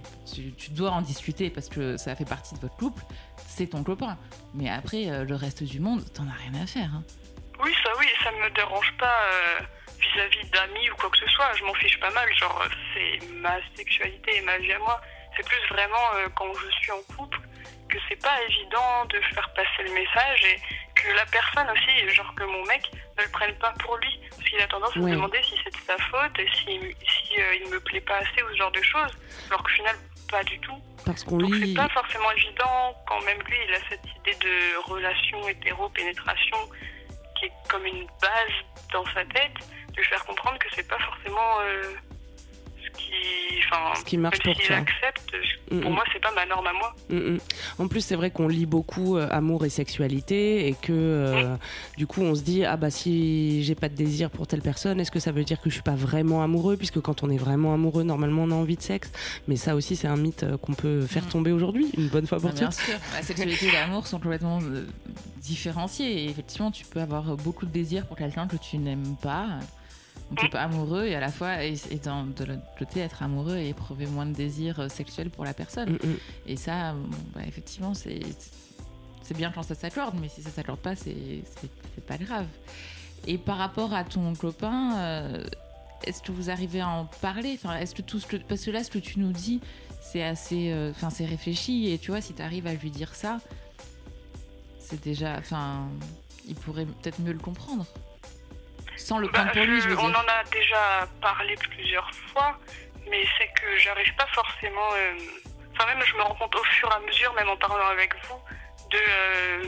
tu, 0.57 0.71
dois 0.71 0.91
en 0.91 1.01
discuter 1.01 1.49
parce 1.49 1.69
que 1.69 1.97
ça 1.97 2.15
fait 2.15 2.25
partie 2.25 2.55
de 2.55 2.59
votre 2.59 2.75
couple, 2.75 3.03
c'est 3.47 3.67
ton 3.67 3.83
copain. 3.83 4.17
Mais 4.53 4.69
après, 4.69 5.09
euh, 5.09 5.23
le 5.23 5.35
reste 5.35 5.63
du 5.63 5.79
monde, 5.79 6.03
t'en 6.13 6.23
as 6.27 6.49
rien 6.49 6.61
à 6.61 6.65
faire. 6.65 6.89
hein. 6.93 7.03
Oui, 7.63 7.73
ça 7.83 7.91
oui, 7.99 8.05
ça 8.23 8.31
me 8.31 8.49
dérange 8.51 8.93
pas 8.97 9.17
euh, 9.33 9.59
vis-à-vis 9.99 10.49
d'amis 10.49 10.89
ou 10.91 10.95
quoi 10.95 11.09
que 11.09 11.17
ce 11.17 11.27
soit. 11.27 11.51
Je 11.55 11.63
m'en 11.65 11.73
fiche 11.73 11.99
pas 11.99 12.11
mal. 12.11 12.27
Genre, 12.37 12.63
c'est 12.93 13.27
ma 13.33 13.57
sexualité 13.75 14.37
et 14.37 14.41
ma 14.41 14.57
vie 14.59 14.71
à 14.71 14.79
moi. 14.79 15.01
C'est 15.35 15.45
plus 15.45 15.67
vraiment 15.69 16.07
euh, 16.15 16.29
quand 16.35 16.53
je 16.53 16.69
suis 16.77 16.91
en 16.91 17.15
couple 17.15 17.39
que 17.89 17.97
c'est 18.07 18.21
pas 18.21 18.41
évident 18.43 19.05
de 19.09 19.19
faire 19.33 19.51
passer 19.55 19.83
le 19.83 19.93
message 19.93 20.45
et 20.45 20.59
que 21.01 21.11
la 21.15 21.25
personne 21.27 21.69
aussi, 21.71 22.09
genre 22.15 22.33
que 22.35 22.43
mon 22.43 22.63
mec, 22.65 22.83
ne 23.17 23.23
le 23.23 23.29
prenne 23.29 23.55
pas 23.57 23.73
pour 23.79 23.97
lui. 23.97 24.19
Parce 24.29 24.43
qu'il 24.49 24.59
a 24.61 24.67
tendance 24.67 24.95
à 24.95 24.99
Ouais. 24.99 25.11
se 25.11 25.15
demander 25.15 25.41
si 25.43 25.55
c'est 25.63 25.71
de 25.73 25.81
sa 25.85 25.97
faute 25.97 26.37
si, 26.37 26.65
si 26.69 27.41
euh, 27.41 27.55
il 27.63 27.69
me 27.71 27.79
plaît 27.79 28.01
pas 28.01 28.17
assez 28.17 28.43
ou 28.43 28.49
ce 28.51 28.55
genre 28.57 28.71
de 28.71 28.81
choses. 28.81 29.11
Alors 29.47 29.63
qu'au 29.63 29.69
final, 29.69 29.95
pas 30.31 30.43
du 30.43 30.59
tout. 30.59 30.77
Parce 31.05 31.23
qu'on 31.23 31.37
Donc 31.37 31.53
c'est 31.55 31.65
lit. 31.65 31.73
pas 31.73 31.89
forcément 31.89 32.31
évident 32.31 32.95
quand 33.07 33.21
même 33.23 33.41
lui 33.43 33.57
il 33.67 33.73
a 33.73 33.79
cette 33.89 34.05
idée 34.17 34.35
de 34.35 34.77
relation 34.91 35.47
hétéro-pénétration 35.47 36.57
qui 37.37 37.45
est 37.45 37.51
comme 37.69 37.85
une 37.85 38.05
base 38.21 38.55
dans 38.91 39.05
sa 39.13 39.23
tête, 39.25 39.53
de 39.91 39.95
lui 39.95 40.03
faire 40.05 40.23
comprendre 40.25 40.59
que 40.59 40.67
c'est 40.75 40.87
pas 40.87 40.99
forcément 40.99 41.59
euh, 41.61 41.93
qui, 42.99 43.99
Ce 43.99 44.05
qui 44.05 44.17
marche 44.17 44.39
pour 44.43 44.55
toi. 44.55 44.75
accepte, 44.77 45.29
Mm, 45.71 45.81
pour 45.81 45.91
mm. 45.91 45.93
moi 45.93 46.03
c'est 46.11 46.19
pas 46.21 46.31
ma 46.35 46.45
norme 46.45 46.67
à 46.67 46.73
moi. 46.73 46.95
Mm. 47.09 47.37
En 47.77 47.87
plus, 47.87 48.01
c'est 48.01 48.15
vrai 48.15 48.31
qu'on 48.31 48.47
lit 48.47 48.65
beaucoup 48.65 49.17
euh, 49.17 49.27
amour 49.29 49.65
et 49.65 49.69
sexualité 49.69 50.67
et 50.67 50.73
que 50.73 50.91
euh, 50.91 51.55
du 51.97 52.07
coup, 52.07 52.21
on 52.21 52.33
se 52.35 52.41
dit 52.41 52.65
ah 52.65 52.75
bah 52.77 52.89
si 52.89 53.63
j'ai 53.63 53.75
pas 53.75 53.89
de 53.89 53.95
désir 53.95 54.29
pour 54.31 54.47
telle 54.47 54.61
personne, 54.61 54.99
est-ce 54.99 55.11
que 55.11 55.19
ça 55.19 55.31
veut 55.31 55.43
dire 55.43 55.59
que 55.61 55.69
je 55.69 55.75
suis 55.75 55.83
pas 55.83 55.95
vraiment 55.95 56.41
amoureux? 56.43 56.75
Puisque 56.77 56.99
quand 57.01 57.23
on 57.23 57.29
est 57.29 57.37
vraiment 57.37 57.73
amoureux, 57.73 58.03
normalement, 58.03 58.43
on 58.43 58.51
a 58.51 58.55
envie 58.55 58.77
de 58.77 58.81
sexe. 58.81 59.11
Mais 59.47 59.55
ça 59.57 59.75
aussi, 59.75 59.95
c'est 59.95 60.07
un 60.07 60.17
mythe 60.17 60.43
euh, 60.43 60.57
qu'on 60.57 60.73
peut 60.73 61.01
faire 61.05 61.27
tomber 61.27 61.51
aujourd'hui, 61.51 61.91
une 61.97 62.07
bonne 62.07 62.25
fois 62.27 62.39
pour 62.39 62.49
Ah, 62.49 62.53
bien 62.53 62.69
toutes. 62.69 62.79
sûr, 62.79 62.95
la 63.13 63.21
sexualité 63.21 63.67
et 63.67 63.71
l'amour 63.71 64.07
sont 64.07 64.19
complètement 64.19 64.59
euh, 64.63 64.85
différenciés. 65.37 66.23
Et 66.23 66.29
effectivement, 66.29 66.71
tu 66.71 66.85
peux 66.85 66.99
avoir 67.01 67.35
beaucoup 67.37 67.65
de 67.65 67.71
désir 67.71 68.05
pour 68.07 68.17
quelqu'un 68.17 68.47
que 68.47 68.57
tu 68.57 68.77
n'aimes 68.77 69.15
pas. 69.21 69.47
Donc, 70.31 70.53
amoureux 70.53 71.05
et 71.05 71.15
à 71.15 71.19
la 71.19 71.31
fois, 71.31 71.55
d'un- 72.03 72.25
de 72.25 72.43
l'autre 72.45 72.61
côté, 72.77 72.99
être 72.99 73.23
amoureux 73.23 73.57
et 73.57 73.69
éprouver 73.69 74.05
moins 74.05 74.25
de 74.27 74.33
désir 74.33 74.79
euh, 74.79 74.87
sexuel 74.89 75.29
pour 75.31 75.43
la 75.43 75.53
personne. 75.53 75.93
Mm, 75.93 76.07
mm. 76.07 76.17
Et 76.47 76.55
ça, 76.55 76.93
bon, 76.93 77.09
bah, 77.33 77.41
effectivement, 77.47 77.93
c'est 77.93 78.19
c'est 79.23 79.35
bien 79.37 79.51
quand 79.51 79.61
ça 79.63 79.75
s'accorde, 79.75 80.15
mais 80.19 80.27
si 80.27 80.41
ça 80.41 80.49
s'accorde 80.49 80.79
pas, 80.79 80.95
c'est 80.95 81.43
pas 82.07 82.17
grave. 82.17 82.45
Et 83.27 83.37
par 83.37 83.57
rapport 83.57 83.93
à 83.93 84.03
ton 84.03 84.33
copain, 84.33 84.95
euh, 84.97 85.43
est-ce 86.05 86.21
que 86.23 86.31
vous 86.31 86.49
arrivez 86.49 86.81
à 86.81 86.89
en 86.89 87.05
parler? 87.21 87.53
Enfin, 87.61 87.77
est-ce 87.77 87.93
que 87.93 88.01
tout 88.01 88.19
ce 88.19 88.25
que, 88.27 88.37
Parce 88.37 88.63
que 88.65 88.71
là, 88.71 88.83
ce 88.83 88.89
que 88.89 88.97
tu 88.99 89.19
nous 89.19 89.31
dis, 89.31 89.59
c'est 90.01 90.23
assez. 90.23 90.71
euh, 90.71 90.91
Enfin, 90.91 91.09
c'est 91.11 91.25
réfléchi, 91.25 91.91
et 91.91 91.97
tu 91.99 92.09
vois, 92.11 92.21
si 92.21 92.33
tu 92.33 92.41
arrives 92.41 92.65
à 92.67 92.73
lui 92.73 92.89
dire 92.91 93.13
ça, 93.13 93.39
c'est 94.79 95.03
déjà. 95.03 95.35
Enfin, 95.37 95.87
il 96.47 96.55
pourrait 96.55 96.85
peut-être 96.85 97.19
mieux 97.19 97.33
le 97.33 97.39
comprendre. 97.39 97.85
Sans 98.99 99.17
le 99.17 99.27
prendre 99.29 99.47
Bah, 99.47 99.53
pour 99.53 99.63
lui, 99.63 99.81
je 99.81 99.87
veux 99.89 99.97
on 99.99 100.09
dire. 100.09 100.19
en 100.19 100.27
a 100.27 100.43
déjà 100.51 101.07
parlé 101.21 101.55
plusieurs 101.55 102.09
fois, 102.31 102.57
mais 103.09 103.23
c'est 103.37 103.47
que 103.59 103.77
j'arrive 103.77 104.13
pas 104.15 104.27
forcément. 104.33 104.89
euh, 104.97 105.13
Enfin, 105.73 105.95
même 105.95 106.03
je 106.05 106.13
me 106.15 106.21
rends 106.23 106.35
compte 106.35 106.53
au 106.55 106.63
fur 106.65 106.89
et 106.91 106.95
à 106.95 106.99
mesure, 106.99 107.33
même 107.35 107.47
en 107.47 107.55
parlant 107.55 107.87
avec 107.87 108.13
vous, 108.27 108.35
de 108.91 108.97
euh, 108.97 109.63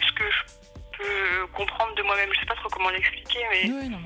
ce 0.00 0.12
que 0.12 0.24
je 0.30 0.96
peux 0.98 1.46
comprendre 1.48 1.94
de 1.94 2.02
moi-même. 2.02 2.30
Je 2.32 2.40
sais 2.40 2.46
pas 2.46 2.54
trop 2.54 2.68
comment 2.70 2.88
l'expliquer, 2.88 3.40
mais 3.50 3.62
Oui, 3.64 3.88
non, 3.90 3.98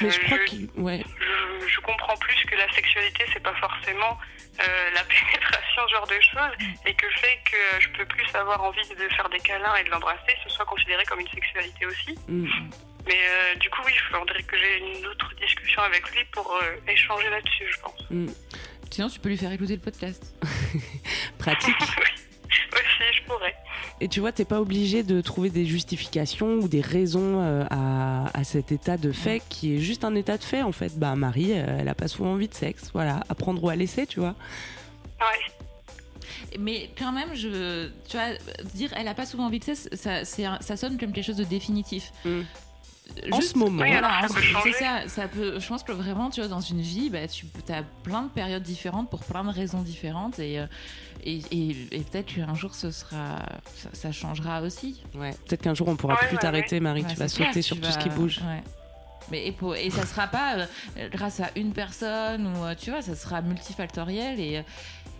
mais 0.00 0.06
euh, 0.06 0.10
je 0.12 0.20
crois 0.20 0.38
je-. 0.46 0.80
Ouais. 0.80 1.02
je, 1.18 1.66
je 1.66 1.80
comprends 1.80 2.16
plus 2.18 2.36
que 2.44 2.54
la 2.54 2.70
sexualité, 2.72 3.24
c'est 3.32 3.42
pas 3.42 3.54
forcément 3.54 4.16
euh, 4.62 4.90
la 4.94 5.02
pénétration, 5.04 5.82
ce 5.88 5.92
genre 5.92 6.06
de 6.06 6.20
choses, 6.20 6.68
et 6.86 6.94
que 6.94 7.06
le 7.06 7.12
fait 7.14 7.40
que 7.50 7.80
je 7.80 7.88
peux 7.88 8.06
plus 8.06 8.32
avoir 8.36 8.62
envie 8.62 8.88
de 8.88 9.08
faire 9.16 9.28
des 9.30 9.40
câlins 9.40 9.74
et 9.74 9.82
de 9.82 9.90
l'embrasser, 9.90 10.36
ce 10.44 10.50
soit 10.50 10.66
considéré 10.66 11.04
comme 11.06 11.18
une 11.18 11.28
sexualité 11.28 11.84
aussi. 11.86 12.16
Mm. 12.28 12.46
Mais 13.06 13.14
euh, 13.14 13.54
du 13.56 13.68
coup, 13.70 13.82
oui, 13.84 13.92
il 13.94 14.16
faudrait 14.16 14.42
que 14.42 14.56
j'ai 14.56 14.78
une 14.78 15.06
autre 15.06 15.30
discussion 15.40 15.82
avec 15.82 16.10
lui 16.10 16.20
pour 16.32 16.50
euh, 16.52 16.90
échanger 16.90 17.28
là-dessus, 17.30 17.64
je 17.70 17.80
pense. 17.80 18.10
Mm. 18.10 18.26
Sinon, 18.90 19.08
tu 19.08 19.20
peux 19.20 19.28
lui 19.28 19.36
faire 19.36 19.52
écouter 19.52 19.74
le 19.74 19.80
podcast. 19.80 20.34
Pratique. 21.38 21.74
Aussi, 22.72 23.18
je 23.18 23.24
pourrais. 23.26 23.54
Et 24.00 24.08
tu 24.08 24.20
vois, 24.20 24.32
t'es 24.32 24.44
pas 24.44 24.60
obligé 24.60 25.02
de 25.02 25.20
trouver 25.20 25.50
des 25.50 25.64
justifications 25.64 26.54
ou 26.54 26.68
des 26.68 26.80
raisons 26.80 27.40
euh, 27.40 27.64
à, 27.70 28.30
à 28.38 28.44
cet 28.44 28.72
état 28.72 28.96
de 28.96 29.12
fait 29.12 29.42
qui 29.48 29.74
est 29.74 29.78
juste 29.78 30.04
un 30.04 30.14
état 30.14 30.36
de 30.36 30.44
fait 30.44 30.62
en 30.62 30.72
fait. 30.72 30.98
Bah 30.98 31.14
Marie, 31.16 31.52
euh, 31.52 31.78
elle 31.80 31.88
a 31.88 31.94
pas 31.94 32.08
souvent 32.08 32.32
envie 32.32 32.48
de 32.48 32.54
sexe, 32.54 32.90
voilà, 32.92 33.20
apprendre 33.28 33.62
ou 33.62 33.68
à 33.68 33.76
laisser, 33.76 34.06
tu 34.06 34.20
vois. 34.20 34.34
Ouais. 35.20 36.58
Mais 36.58 36.90
quand 36.98 37.12
même, 37.12 37.34
je, 37.34 37.88
tu 38.08 38.16
vois, 38.16 38.28
dire 38.74 38.92
elle 38.96 39.08
a 39.08 39.14
pas 39.14 39.26
souvent 39.26 39.46
envie 39.46 39.58
de 39.58 39.64
sexe, 39.64 39.88
ça 39.94 40.76
sonne 40.76 40.98
comme 40.98 41.12
quelque 41.12 41.26
chose 41.26 41.36
de 41.36 41.44
définitif. 41.44 42.12
Mm. 42.24 42.42
En 43.30 43.40
ce 43.40 43.56
moment. 43.58 43.82
Oui, 43.82 43.92
alors, 43.92 44.10
Voilà, 44.10 44.28
ça 44.28 44.34
peut 44.34 44.60
c'est 44.64 44.72
ça, 44.72 45.08
ça 45.08 45.28
peut. 45.28 45.60
Je 45.60 45.68
pense 45.68 45.82
que 45.82 45.92
vraiment, 45.92 46.30
tu 46.30 46.40
vois, 46.40 46.48
dans 46.48 46.60
une 46.60 46.80
vie, 46.80 47.10
bah, 47.10 47.28
tu 47.28 47.46
as 47.68 47.82
plein 48.02 48.22
de 48.22 48.28
périodes 48.28 48.62
différentes 48.62 49.10
pour 49.10 49.22
plein 49.24 49.44
de 49.44 49.50
raisons 49.50 49.82
différentes 49.82 50.38
et 50.38 50.58
euh, 50.58 50.66
et, 51.24 51.40
et- 51.50 51.76
et 51.92 52.00
peut-être 52.00 52.34
qu'un 52.34 52.54
jour 52.54 52.74
ce 52.74 52.90
sera, 52.90 53.38
ça, 53.76 53.88
ça 53.92 54.12
changera 54.12 54.62
aussi. 54.62 55.02
Ouais. 55.14 55.32
Peut-être 55.46 55.62
qu'un 55.62 55.74
jour 55.74 55.88
on 55.88 55.96
pourra 55.96 56.14
Ouais, 56.14 56.26
plus 56.28 56.36
ouais, 56.36 56.40
t'arrêter, 56.42 56.80
Marie. 56.80 57.02
Tu 57.04 57.14
vas 57.16 57.28
clair, 57.28 57.48
sauter 57.48 57.62
sur 57.62 57.76
tout 57.76 57.82
vas- 57.86 57.92
ce 57.92 57.98
qui 57.98 58.08
bouge. 58.08 58.40
ouais. 58.46 58.62
Mais 59.30 59.46
et, 59.46 59.52
pour, 59.52 59.74
et 59.76 59.88
ça 59.90 60.04
sera 60.06 60.26
pas 60.26 60.56
euh, 60.98 61.08
grâce 61.10 61.40
à 61.40 61.50
une 61.56 61.72
personne 61.72 62.46
ou 62.46 62.64
euh, 62.64 62.74
tu 62.74 62.90
vois, 62.90 63.00
ça 63.02 63.14
sera 63.14 63.40
multifactoriel 63.42 64.40
et. 64.40 64.62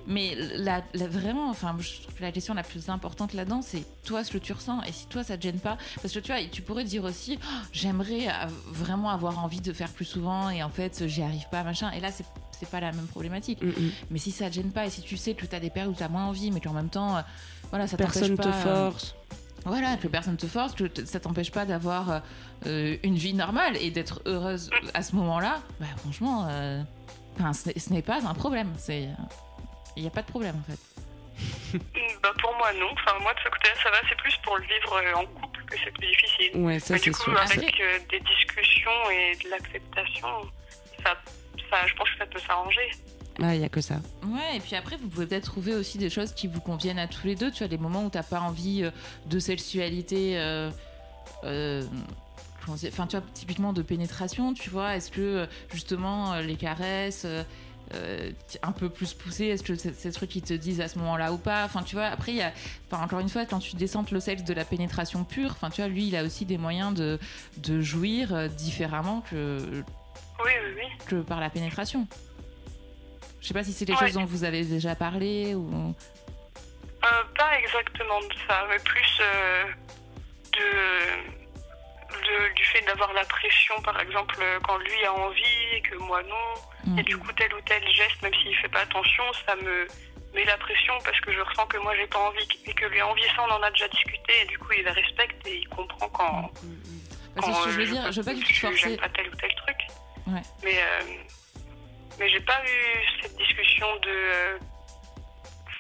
Euh, 0.07 0.13
mais 0.13 0.35
la, 0.57 0.83
la- 0.95 1.09
vraiment, 1.09 1.49
enfin, 1.51 1.77
la 2.21 2.33
question 2.33 2.55
la 2.55 2.63
plus 2.63 2.89
importante 2.89 3.33
là-dedans, 3.33 3.63
c'est 3.63 3.85
toi 4.05 4.23
ce 4.25 4.31
que 4.33 4.39
tu 4.39 4.53
ressens 4.53 4.83
et 4.83 4.93
si 4.93 5.07
toi 5.07 5.25
ça 5.25 5.37
te 5.37 5.43
gêne 5.43 5.59
pas, 5.59 5.77
parce 6.03 6.13
que 6.15 6.19
tu 6.21 6.33
vois, 6.33 6.41
tu 6.51 6.63
pourrais 6.63 6.85
dire 6.85 7.05
aussi, 7.05 7.39
Oh, 7.43 7.47
j'aimerais 7.73 8.29
euh, 8.29 8.47
vraiment 8.67 9.11
avoir 9.11 9.43
envie 9.43 9.61
de 9.61 9.73
faire 9.73 9.91
plus 9.91 10.05
souvent 10.05 10.51
et 10.51 10.63
en 10.63 10.71
fait 10.71 11.07
j'y 11.07 11.23
arrive 11.23 11.49
pas, 11.51 11.63
machin. 11.63 11.91
Et 11.93 12.01
là, 12.01 12.11
c'est 12.13 12.25
c'est 12.59 12.69
pas 12.71 12.79
la 12.81 12.93
même 12.93 13.07
problématique. 13.09 13.61
Mm, 13.63 13.69
mm. 13.69 13.91
Mais 14.11 14.19
si 14.19 14.31
ça 14.31 14.49
te 14.49 14.55
gêne 14.55 14.71
pas 14.71 14.87
et 14.87 14.91
si 14.91 15.03
tu 15.03 15.17
sais 15.17 15.35
que 15.35 15.45
tu 15.45 15.57
as 15.57 15.61
des 15.61 15.71
périodes 15.71 15.93
où 15.93 15.97
tu 15.97 16.05
as 16.05 16.09
moins 16.09 16.27
envie, 16.27 16.53
mais 16.53 16.61
qu'en 16.61 16.73
même 16.73 16.89
temps, 16.89 17.17
euh, 17.17 17.21
voilà, 17.71 17.89
ça 17.89 17.97
t'empêche 17.97 18.13
Personne 18.15 18.37
te 18.37 18.43
pas, 18.43 18.55
euh, 18.55 18.91
force. 18.91 19.17
voilà, 19.65 19.97
que 19.97 20.07
personne 20.07 20.37
te 20.37 20.47
force, 20.47 20.73
que 20.75 20.85
ça 21.05 21.19
t'empêche 21.19 21.51
pas 21.51 21.67
d'avoir 21.67 22.23
euh, 22.67 22.97
une 23.03 23.17
vie 23.17 23.35
normale 23.35 23.77
et 23.79 23.91
d'être 23.91 24.23
heureuse 24.27 24.71
à 24.95 25.03
ce 25.03 25.17
moment-là. 25.17 25.61
Bah 25.81 25.87
franchement, 25.97 26.47
euh, 26.49 26.81
enfin, 27.41 27.53
ce 27.53 27.69
n'est- 27.71 27.79
ce 27.81 27.93
n'est 27.93 28.03
pas 28.03 28.21
un 28.25 28.35
problème. 28.35 28.69
C'est, 28.79 29.09
il 29.97 30.03
n'y 30.03 30.09
a 30.09 30.11
pas 30.11 30.23
de 30.23 30.27
problème 30.27 30.57
en 30.57 30.71
fait. 30.71 30.79
Bah, 32.23 32.33
pour 32.41 32.55
moi, 32.57 32.73
non. 32.75 32.87
Enfin, 32.93 33.19
moi, 33.21 33.35
de 33.35 33.39
ce 33.41 33.49
côté-là, 33.51 33.75
ça 33.83 33.91
va. 33.91 33.97
C'est 34.09 34.17
plus 34.17 34.37
pour 34.45 34.57
le 34.57 34.63
vivre 34.63 34.93
euh, 34.97 35.15
en 35.15 35.27
couple 35.27 35.65
que 35.65 35.77
c'est 35.83 35.91
plus 35.91 36.07
difficile. 36.07 36.51
Ouais, 36.63 36.79
ça 36.79 36.95
Mais 36.95 36.99
c'est 37.01 37.11
du 37.11 37.17
coup, 37.17 37.23
sûr. 37.31 37.41
avec 37.41 37.81
euh, 37.81 37.99
des 38.11 38.21
discussions 38.21 39.11
et 39.11 39.37
de 39.45 39.51
l'acceptation, 39.51 40.29
ça, 41.05 41.17
ça, 41.71 41.87
je 41.89 41.95
pense 41.95 42.09
que 42.11 42.19
ça 42.19 42.27
peut 42.27 42.39
s'arranger. 42.39 42.91
Ah, 43.43 43.55
il 43.57 43.61
y 43.61 43.65
a 43.65 43.69
que 43.69 43.81
ça. 43.81 43.97
Ouais, 44.25 44.57
et 44.57 44.61
puis 44.61 44.77
après, 44.77 44.97
vous 44.97 45.09
pouvez 45.09 45.27
peut-être 45.27 45.47
trouver 45.47 45.75
aussi 45.75 45.99
des 45.99 46.09
choses 46.11 46.33
qui 46.33 46.47
vous 46.47 46.61
conviennent 46.61 47.01
à 47.01 47.09
tous 47.09 47.27
les 47.27 47.35
deux. 47.35 47.51
Tu 47.51 47.59
vois, 47.59 47.67
les 47.67 47.79
moments 47.79 48.05
où 48.05 48.11
t'as 48.11 48.23
pas 48.23 48.39
envie 48.41 48.85
euh, 48.85 48.91
de 49.27 49.41
sexualité. 49.41 50.39
euh, 50.39 50.71
euh, 51.43 51.83
Enfin, 52.67 53.07
tu 53.07 53.17
vois, 53.19 53.27
typiquement 53.35 53.75
de 53.75 53.83
pénétration, 53.83 54.55
tu 54.55 54.71
vois. 54.71 54.95
Est-ce 54.97 55.11
que 55.11 55.47
justement 55.71 56.37
les 56.37 56.57
caresses, 56.57 57.27
euh, 57.93 58.31
un 58.63 58.73
peu 58.73 58.89
plus 58.89 59.13
poussé 59.13 59.47
Est-ce 59.47 59.63
que 59.63 59.75
c'est 59.75 59.95
ces 59.95 60.11
trucs 60.13 60.31
qui 60.31 60.41
te 60.43 60.55
disent 60.55 60.81
à 60.81 60.89
ce 60.89 60.99
moment-là 61.01 61.33
ou 61.33 61.39
pas 61.39 61.65
Enfin, 61.65 61.83
tu 61.83 61.95
vois, 61.97 62.07
après, 62.07 62.33
y 62.33 62.43
a, 62.43 62.53
enfin, 62.91 63.03
encore 63.05 63.21
une 63.21 63.29
fois, 63.29 63.45
quand 63.45 63.59
tu 63.59 63.77
descends 63.77 64.05
le 64.11 64.21
sexe 64.21 64.43
de 64.45 64.55
la 64.55 64.65
pénétration 64.65 65.25
pure, 65.25 65.51
enfin, 65.53 65.71
tu 65.71 65.81
vois, 65.83 65.89
lui, 65.89 66.07
il 66.09 66.17
a 66.17 66.23
aussi 66.25 66.47
des 66.47 66.57
moyens 66.59 66.95
de, 66.95 67.19
de 67.59 67.81
jouir 67.81 68.35
euh, 68.35 68.49
différemment 68.49 69.23
que, 69.31 69.59
Oui, 70.45 70.51
oui, 70.65 70.73
oui. 70.77 71.07
que 71.07 71.17
par 71.17 71.41
la 71.41 71.51
pénétration. 71.51 72.07
Je 73.41 73.49
sais 73.49 73.55
pas 73.55 73.63
si 73.65 73.73
c'est 73.73 73.85
quelque 73.85 74.01
Ouais. 74.01 74.07
chose 74.07 74.15
dont 74.15 74.25
vous 74.25 74.45
avez 74.45 74.65
déjà 74.65 74.95
parlé 74.95 75.55
ou. 75.55 75.95
Euh, 77.05 77.07
pas 77.37 77.59
exactement 77.59 78.19
de 78.21 78.35
ça, 78.49 78.65
mais 78.71 78.79
plus 78.79 79.19
euh, 79.21 79.65
de, 80.55 82.17
de- 82.17 82.55
du 82.55 82.65
fait 82.65 82.81
d'avoir 82.87 83.13
la 83.13 83.25
pression, 83.25 83.75
par 83.83 84.01
exemple, 84.01 84.37
quand 84.67 84.79
lui 84.79 85.05
a 85.05 85.13
envie 85.13 85.64
et 85.77 85.81
que 85.83 85.97
moi 85.97 86.23
non. 86.23 86.97
Et 86.99 87.03
du 87.03 87.17
coup, 87.19 87.33
tel 87.33 87.53
ou 87.55 87.61
tel 87.63 87.83
geste, 87.93 88.21
même 88.23 88.35
s'il 88.35 88.55
fait 88.57 88.69
pas 88.69 88.81
attention, 88.81 89.25
ça 89.47 89.57
me 89.57 89.87
met 90.35 90.45
la 90.45 90.57
pression 90.59 90.95
parce 91.05 91.19
que 91.21 91.33
je 91.33 91.41
ressens 91.41 91.67
que 91.67 91.79
moi 91.79 91.95
j'ai 91.97 92.07
pas 92.09 92.19
envie 92.19 92.47
et 92.67 92.75
que 92.75 92.87
lui 92.87 93.01
a 93.01 93.07
envie, 93.07 93.23
ça 93.37 93.43
on 93.49 93.53
en 93.53 93.63
a 93.63 93.71
déjà 93.71 93.87
discuté 93.89 94.33
et 94.43 94.47
du 94.47 94.59
coup 94.59 94.73
il 94.77 94.83
la 94.85 94.93
respecte 94.93 95.47
et 95.47 95.59
il 95.59 95.69
comprend 95.69 96.09
quand. 96.09 96.51
Parce 97.35 97.47
que 97.47 97.53
quand, 97.53 97.61
ce 97.61 97.65
que 97.67 97.71
je 97.73 97.79
veux 97.79 97.87
dire, 97.87 98.13
je 98.13 98.21
veux 98.21 98.25
pas 98.25 98.35
du 98.35 98.43
tout 98.45 98.53
je- 98.53 98.61
forcer. 98.61 98.77
J'aime 98.79 98.97
pas 98.99 99.09
tel 99.11 99.29
ou 99.29 99.37
tel 99.37 99.55
truc. 99.55 99.77
Ouais. 100.27 100.43
Mais, 100.65 100.79
euh, 100.81 101.03
mais 102.19 102.29
j'ai 102.31 102.41
pas 102.41 102.61
eu 102.65 103.23
cette 103.23 103.37
discussion 103.37 103.87
de 104.03 104.09
euh, 104.11 104.59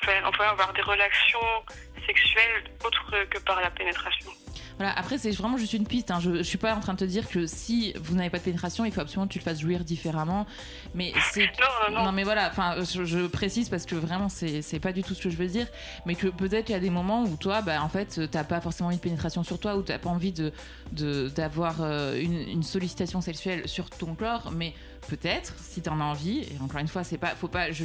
faire, 0.02 0.22
enfin, 0.28 0.44
avoir 0.48 0.72
des 0.72 0.83
relations 0.83 1.64
sexuelles 2.07 2.64
autres 2.85 3.24
que 3.30 3.38
par 3.40 3.61
la 3.61 3.70
pénétration. 3.70 4.30
Voilà, 4.78 4.92
après, 4.98 5.18
c'est 5.18 5.30
vraiment 5.30 5.56
juste 5.56 5.72
une 5.74 5.87
piste. 5.87 6.10
hein. 6.10 6.18
Je, 6.20 6.38
je 6.38 6.42
suis 6.42 6.58
pas 6.58 6.74
en 6.74 6.80
train 6.80 6.94
de 6.94 6.98
te 6.98 7.04
dire 7.04 7.28
que 7.28 7.46
si 7.46 7.92
vous 8.02 8.16
n'avez 8.16 8.30
pas 8.30 8.38
de 8.38 8.42
pénétration, 8.42 8.84
il 8.84 8.90
faut 8.92 9.00
absolument 9.00 9.26
que 9.28 9.32
tu 9.32 9.38
le 9.38 9.44
fasses 9.44 9.60
jouir 9.60 9.84
différemment. 9.84 10.46
Mais 10.94 11.12
c'est. 11.32 11.46
Non, 11.90 11.96
non, 11.96 12.04
non. 12.06 12.12
mais 12.12 12.24
voilà, 12.24 12.48
enfin, 12.50 12.76
je, 12.82 13.04
je 13.04 13.26
précise 13.26 13.68
parce 13.68 13.87
que 13.87 13.94
vraiment, 13.94 14.28
c'est 14.28 14.80
pas 14.80 14.92
du 14.92 15.02
tout 15.04 15.14
ce 15.14 15.22
que 15.22 15.30
je 15.30 15.37
veux 15.37 15.46
dire. 15.46 15.66
Mais 16.06 16.14
que 16.16 16.26
peut-être 16.26 16.68
il 16.70 16.72
y 16.72 16.74
a 16.76 16.80
des 16.80 16.90
moments 16.90 17.22
où 17.22 17.37
toi, 17.37 17.62
bah, 17.62 17.82
en 17.82 17.88
fait, 17.88 18.20
t'as 18.30 18.44
pas 18.44 18.60
forcément 18.60 18.88
envie 18.88 18.96
de 18.96 19.02
pénétration 19.02 19.44
sur 19.44 19.58
toi, 19.60 19.76
ou 19.76 19.82
t'as 19.82 19.98
pas 19.98 20.10
envie 20.10 20.32
de 20.32 20.52
de- 20.92 21.28
d'avoir 21.28 21.76
euh, 21.80 22.18
une, 22.20 22.34
une 22.48 22.62
sollicitation 22.62 23.20
sexuelle 23.20 23.68
sur 23.68 23.90
ton 23.90 24.14
corps. 24.14 24.50
Mais 24.52 24.74
peut-être, 25.08 25.54
si 25.60 25.82
t'en 25.82 26.00
as 26.00 26.04
envie, 26.04 26.40
et 26.40 26.58
encore 26.62 26.80
une 26.80 26.88
fois, 26.88 27.04
c'est 27.04 27.18
pas. 27.18 27.28
Faut 27.37 27.48
pas. 27.48 27.70
Je, 27.70 27.84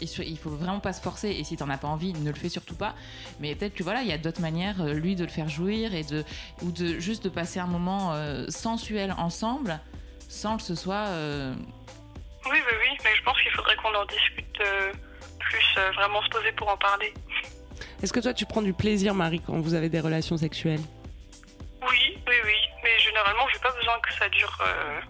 il 0.00 0.38
faut- 0.38 0.50
vraiment 0.50 0.80
pas 0.80 0.92
se 0.92 1.00
forcer. 1.00 1.28
Et 1.30 1.44
si 1.44 1.56
t'en 1.56 1.68
as 1.70 1.78
pas 1.78 1.88
envie 1.88 2.12
ne 2.12 2.28
le 2.30 2.36
fais 2.36 2.48
surtout 2.48 2.74
pas. 2.76 2.94
Mais 3.40 3.54
peut-être 3.54 3.74
que 3.74 3.82
voilà 3.82 4.02
il 4.02 4.08
y 4.08 4.12
a 4.12 4.18
d'autres 4.18 4.40
manières 4.40 4.80
euh, 4.80 4.92
lui 4.94 5.16
de 5.16 5.24
le 5.24 5.30
faire 5.30 5.48
jouir 5.48 5.94
et 5.94 6.02
de 6.04 6.24
ou 6.62 6.70
de 6.72 6.98
juste 6.98 7.24
de 7.24 7.28
passer 7.28 7.58
un 7.60 7.66
moment 7.66 8.12
euh, 8.14 8.46
sensuel 8.48 9.14
ensemble 9.18 9.80
sans 10.28 10.56
que 10.56 10.62
ce 10.62 10.74
soit 10.74 11.06
euh, 11.08 11.54
Oui, 12.46 12.58
oui, 12.58 12.74
oui, 12.82 12.96
mais 13.04 13.10
je 13.16 13.22
pense 13.22 13.40
qu'il 13.42 13.50
faudrait 13.52 13.76
qu'on 13.76 13.94
en 13.94 14.04
discute 14.06 14.60
euh, 14.60 14.92
plus, 15.38 15.64
euh, 15.78 15.90
vraiment 15.92 16.22
se 16.22 16.28
poser 16.28 16.52
pour 16.52 16.68
en 16.68 16.76
parler. 16.76 17.12
Est-ce 18.02 18.12
que 18.12 18.20
toi, 18.20 18.32
tu 18.32 18.46
prends 18.46 18.62
du 18.62 18.72
plaisir, 18.72 19.14
Marie, 19.14 19.40
quand 19.40 19.58
vous 19.60 19.74
avez 19.74 19.88
des 19.88 20.00
relations 20.00 20.36
sexuelles? 20.36 20.80
Oui, 21.82 22.18
oui, 22.28 22.34
oui, 22.44 22.54
mais 22.84 22.98
généralement 22.98 23.46
j'ai 23.52 23.58
pas 23.58 23.72
besoin 23.72 23.98
que 24.00 24.12
ça 24.14 24.28
dure 24.28 24.58
euh, 24.66 25.00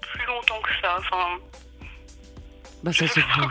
plus 0.00 0.24
longtemps 0.26 0.60
que 0.62 0.70
ça. 0.80 0.96
Enfin, 0.98 1.38
Bah, 2.82 2.92
ça, 2.92 3.06
c'est 3.14 3.20
pas 3.20 3.48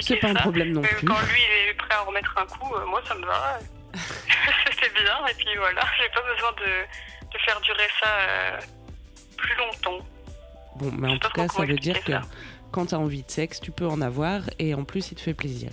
c'est 0.00 0.16
pas 0.16 0.28
un 0.28 0.34
problème 0.34 0.72
non 0.72 0.82
Mais 0.82 0.88
plus. 0.88 1.06
quand 1.06 1.18
lui 1.20 1.40
il 1.40 1.70
est 1.70 1.74
prêt 1.74 1.94
à 1.94 2.00
remettre 2.00 2.34
un 2.36 2.46
coup, 2.46 2.74
euh, 2.74 2.86
moi 2.86 3.00
ça 3.06 3.14
me 3.14 3.24
va. 3.24 3.58
C'était 4.70 4.90
bien, 5.02 5.26
et 5.26 5.34
puis 5.34 5.56
voilà, 5.56 5.82
j'ai 5.98 6.08
pas 6.10 6.22
besoin 6.22 6.52
de, 6.52 7.32
de 7.32 7.38
faire 7.44 7.60
durer 7.62 7.88
ça 8.02 8.08
euh, 8.08 8.60
plus 9.38 9.54
longtemps. 9.56 10.04
Bon, 10.76 10.90
mais 10.98 11.08
en 11.08 11.18
tout 11.18 11.30
cas, 11.30 11.48
ça 11.48 11.64
veut 11.64 11.76
dire 11.76 12.02
que 12.04 12.12
quand 12.70 12.86
t'as 12.86 12.96
envie 12.96 13.22
de 13.22 13.30
sexe, 13.30 13.60
tu 13.60 13.70
peux 13.70 13.86
en 13.86 14.02
avoir 14.02 14.42
et 14.58 14.74
en 14.74 14.84
plus, 14.84 15.10
il 15.10 15.14
te 15.14 15.22
fait 15.22 15.32
plaisir. 15.32 15.70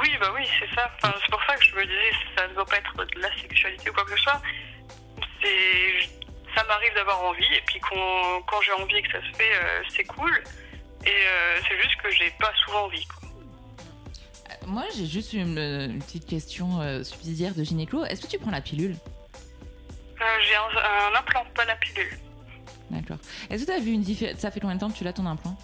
Oui, 0.00 0.10
bah 0.20 0.30
oui, 0.34 0.46
c'est 0.60 0.72
ça. 0.76 0.88
Enfin, 0.96 1.12
c'est 1.20 1.30
pour 1.30 1.42
ça 1.44 1.56
que 1.56 1.64
je 1.64 1.74
me 1.74 1.82
disais, 1.84 2.12
ça 2.36 2.46
ne 2.46 2.54
doit 2.54 2.66
pas 2.66 2.76
être 2.76 2.94
de 2.96 3.20
la 3.20 3.34
sexualité 3.40 3.90
ou 3.90 3.92
quoi 3.92 4.04
que 4.04 4.12
ce 4.12 4.18
soit. 4.18 4.40
C'est, 5.42 6.08
ça 6.54 6.62
m'arrive 6.64 6.94
d'avoir 6.94 7.20
envie, 7.24 7.52
et 7.52 7.62
puis 7.66 7.80
quand 7.80 8.60
j'ai 8.64 8.72
envie 8.72 8.96
et 8.96 9.02
que 9.02 9.10
ça 9.10 9.20
se 9.20 9.36
fait, 9.36 9.56
euh, 9.56 9.82
c'est 9.88 10.04
cool. 10.04 10.42
Et 11.08 11.26
euh, 11.26 11.58
c'est 11.66 11.76
juste 11.82 11.96
que 12.02 12.10
j'ai 12.10 12.30
pas 12.38 12.52
souvent 12.64 12.84
envie. 12.84 13.06
Quoi. 13.06 13.28
moi 14.66 14.84
j'ai 14.94 15.06
juste 15.06 15.32
une, 15.32 15.56
une 15.58 16.02
petite 16.02 16.26
question 16.26 16.80
euh, 16.82 17.02
subsidiaire 17.02 17.54
de 17.54 17.64
gynéco 17.64 18.04
est-ce 18.04 18.20
que 18.22 18.26
tu 18.26 18.38
prends 18.38 18.50
la 18.50 18.60
pilule? 18.60 18.96
Euh, 20.20 20.24
j'ai 20.46 20.54
un, 20.56 20.68
un 21.14 21.18
implant, 21.18 21.44
pas 21.54 21.64
la 21.64 21.76
pilule. 21.76 22.18
d'accord 22.90 23.16
est-ce 23.48 23.64
que 23.64 23.70
tu 23.70 23.76
as 23.76 23.80
vu 23.80 23.92
une 23.92 24.02
différence 24.02 24.38
ça 24.40 24.50
fait 24.50 24.60
combien 24.60 24.76
de 24.76 24.80
temps 24.80 24.90
que 24.90 24.98
tu 24.98 25.04
l'as 25.04 25.12
ton 25.14 25.24
implant? 25.26 25.56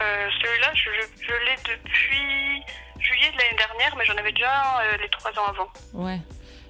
Euh, 0.00 0.28
celui-là, 0.40 0.72
je, 0.74 0.88
je- 0.90 1.24
je 1.26 1.32
l'ai 1.44 1.56
depuis 1.76 2.64
juillet 2.98 3.30
de 3.30 3.36
l'année 3.38 3.56
dernière, 3.58 3.94
mais 3.96 4.04
j'en 4.06 4.16
avais 4.16 4.32
déjà 4.32 4.80
euh, 4.80 4.96
les 4.96 5.08
trois 5.10 5.30
ans 5.38 5.46
avant. 5.48 5.68
Ouais. 5.92 6.18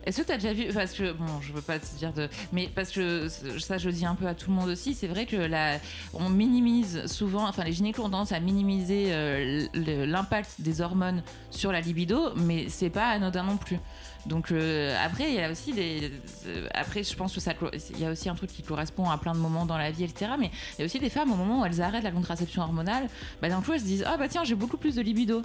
Est-ce 0.05 0.23
que 0.23 0.27
tu 0.27 0.33
as 0.33 0.37
déjà 0.37 0.53
vu 0.53 0.73
parce 0.73 0.93
que 0.93 1.13
bon, 1.13 1.41
je 1.41 1.53
veux 1.53 1.61
pas 1.61 1.79
te 1.79 1.87
dire 1.97 2.13
de 2.13 2.29
mais 2.53 2.69
parce 2.75 2.91
que 2.91 3.29
ça 3.29 3.79
je 3.79 3.91
dis 3.91 4.05
un 4.05 4.15
peu 4.15 4.27
à 4.27 4.35
tout 4.35 4.51
le 4.51 4.57
monde 4.57 4.69
aussi, 4.69 4.95
c'est 4.95 5.07
vrai 5.07 5.27
que 5.27 5.37
la 5.37 5.79
on 6.15 6.29
minimise 6.29 7.07
souvent 7.07 7.47
enfin 7.47 7.65
les 7.65 7.73
gynécos 7.73 8.05
ont 8.05 8.11
tendance 8.11 8.33
à 8.33 8.41
minimiser 8.41 9.07
euh, 9.11 9.67
l'impact 9.75 10.61
des 10.61 10.81
hormones 10.81 11.23
sur 11.51 11.73
la 11.73 11.81
libido, 11.81 12.35
mais 12.37 12.69
c'est 12.69 12.91
pas 12.91 13.09
anodin 13.09 13.45
non 13.45 13.57
plus. 13.57 13.79
Donc 14.27 14.53
euh, 14.53 14.97
après 15.05 15.25
il 15.31 15.35
y 15.35 15.41
a 15.41 15.51
aussi 15.51 15.73
des 15.73 16.13
euh, 16.47 16.69
après 16.75 17.03
je 17.03 17.15
pense 17.17 17.35
que 17.35 17.41
ça 17.41 17.55
il 17.91 17.99
y 17.99 18.07
a 18.07 18.11
aussi 18.11 18.29
un 18.29 18.37
truc 18.37 18.51
qui 18.53 18.63
correspond 18.63 19.11
à 19.11 19.19
plein 19.19 19.33
de 19.33 19.39
moments 19.39 19.67
dans 19.67 19.77
la 19.77 19.91
vie 19.91 20.05
etc. 20.05 20.31
Mais 20.39 20.51
il 20.75 20.79
y 20.79 20.83
a 20.83 20.85
aussi 20.85 21.01
des 21.01 21.11
femmes 21.11 21.33
au 21.33 21.35
moment 21.37 21.63
où 21.63 21.65
elles 21.65 21.83
arrêtent 21.83 22.05
la 22.05 22.13
contraception 22.13 22.63
hormonale, 22.63 23.09
bah 23.41 23.49
d'un 23.49 23.61
coup 23.63 23.73
elles 23.73 23.81
se 23.81 23.85
disent 23.85 24.05
ah 24.07 24.17
bah 24.17 24.29
tiens 24.29 24.45
j'ai 24.45 24.55
beaucoup 24.55 24.77
plus 24.77 24.95
de 24.95 25.03
libido. 25.03 25.43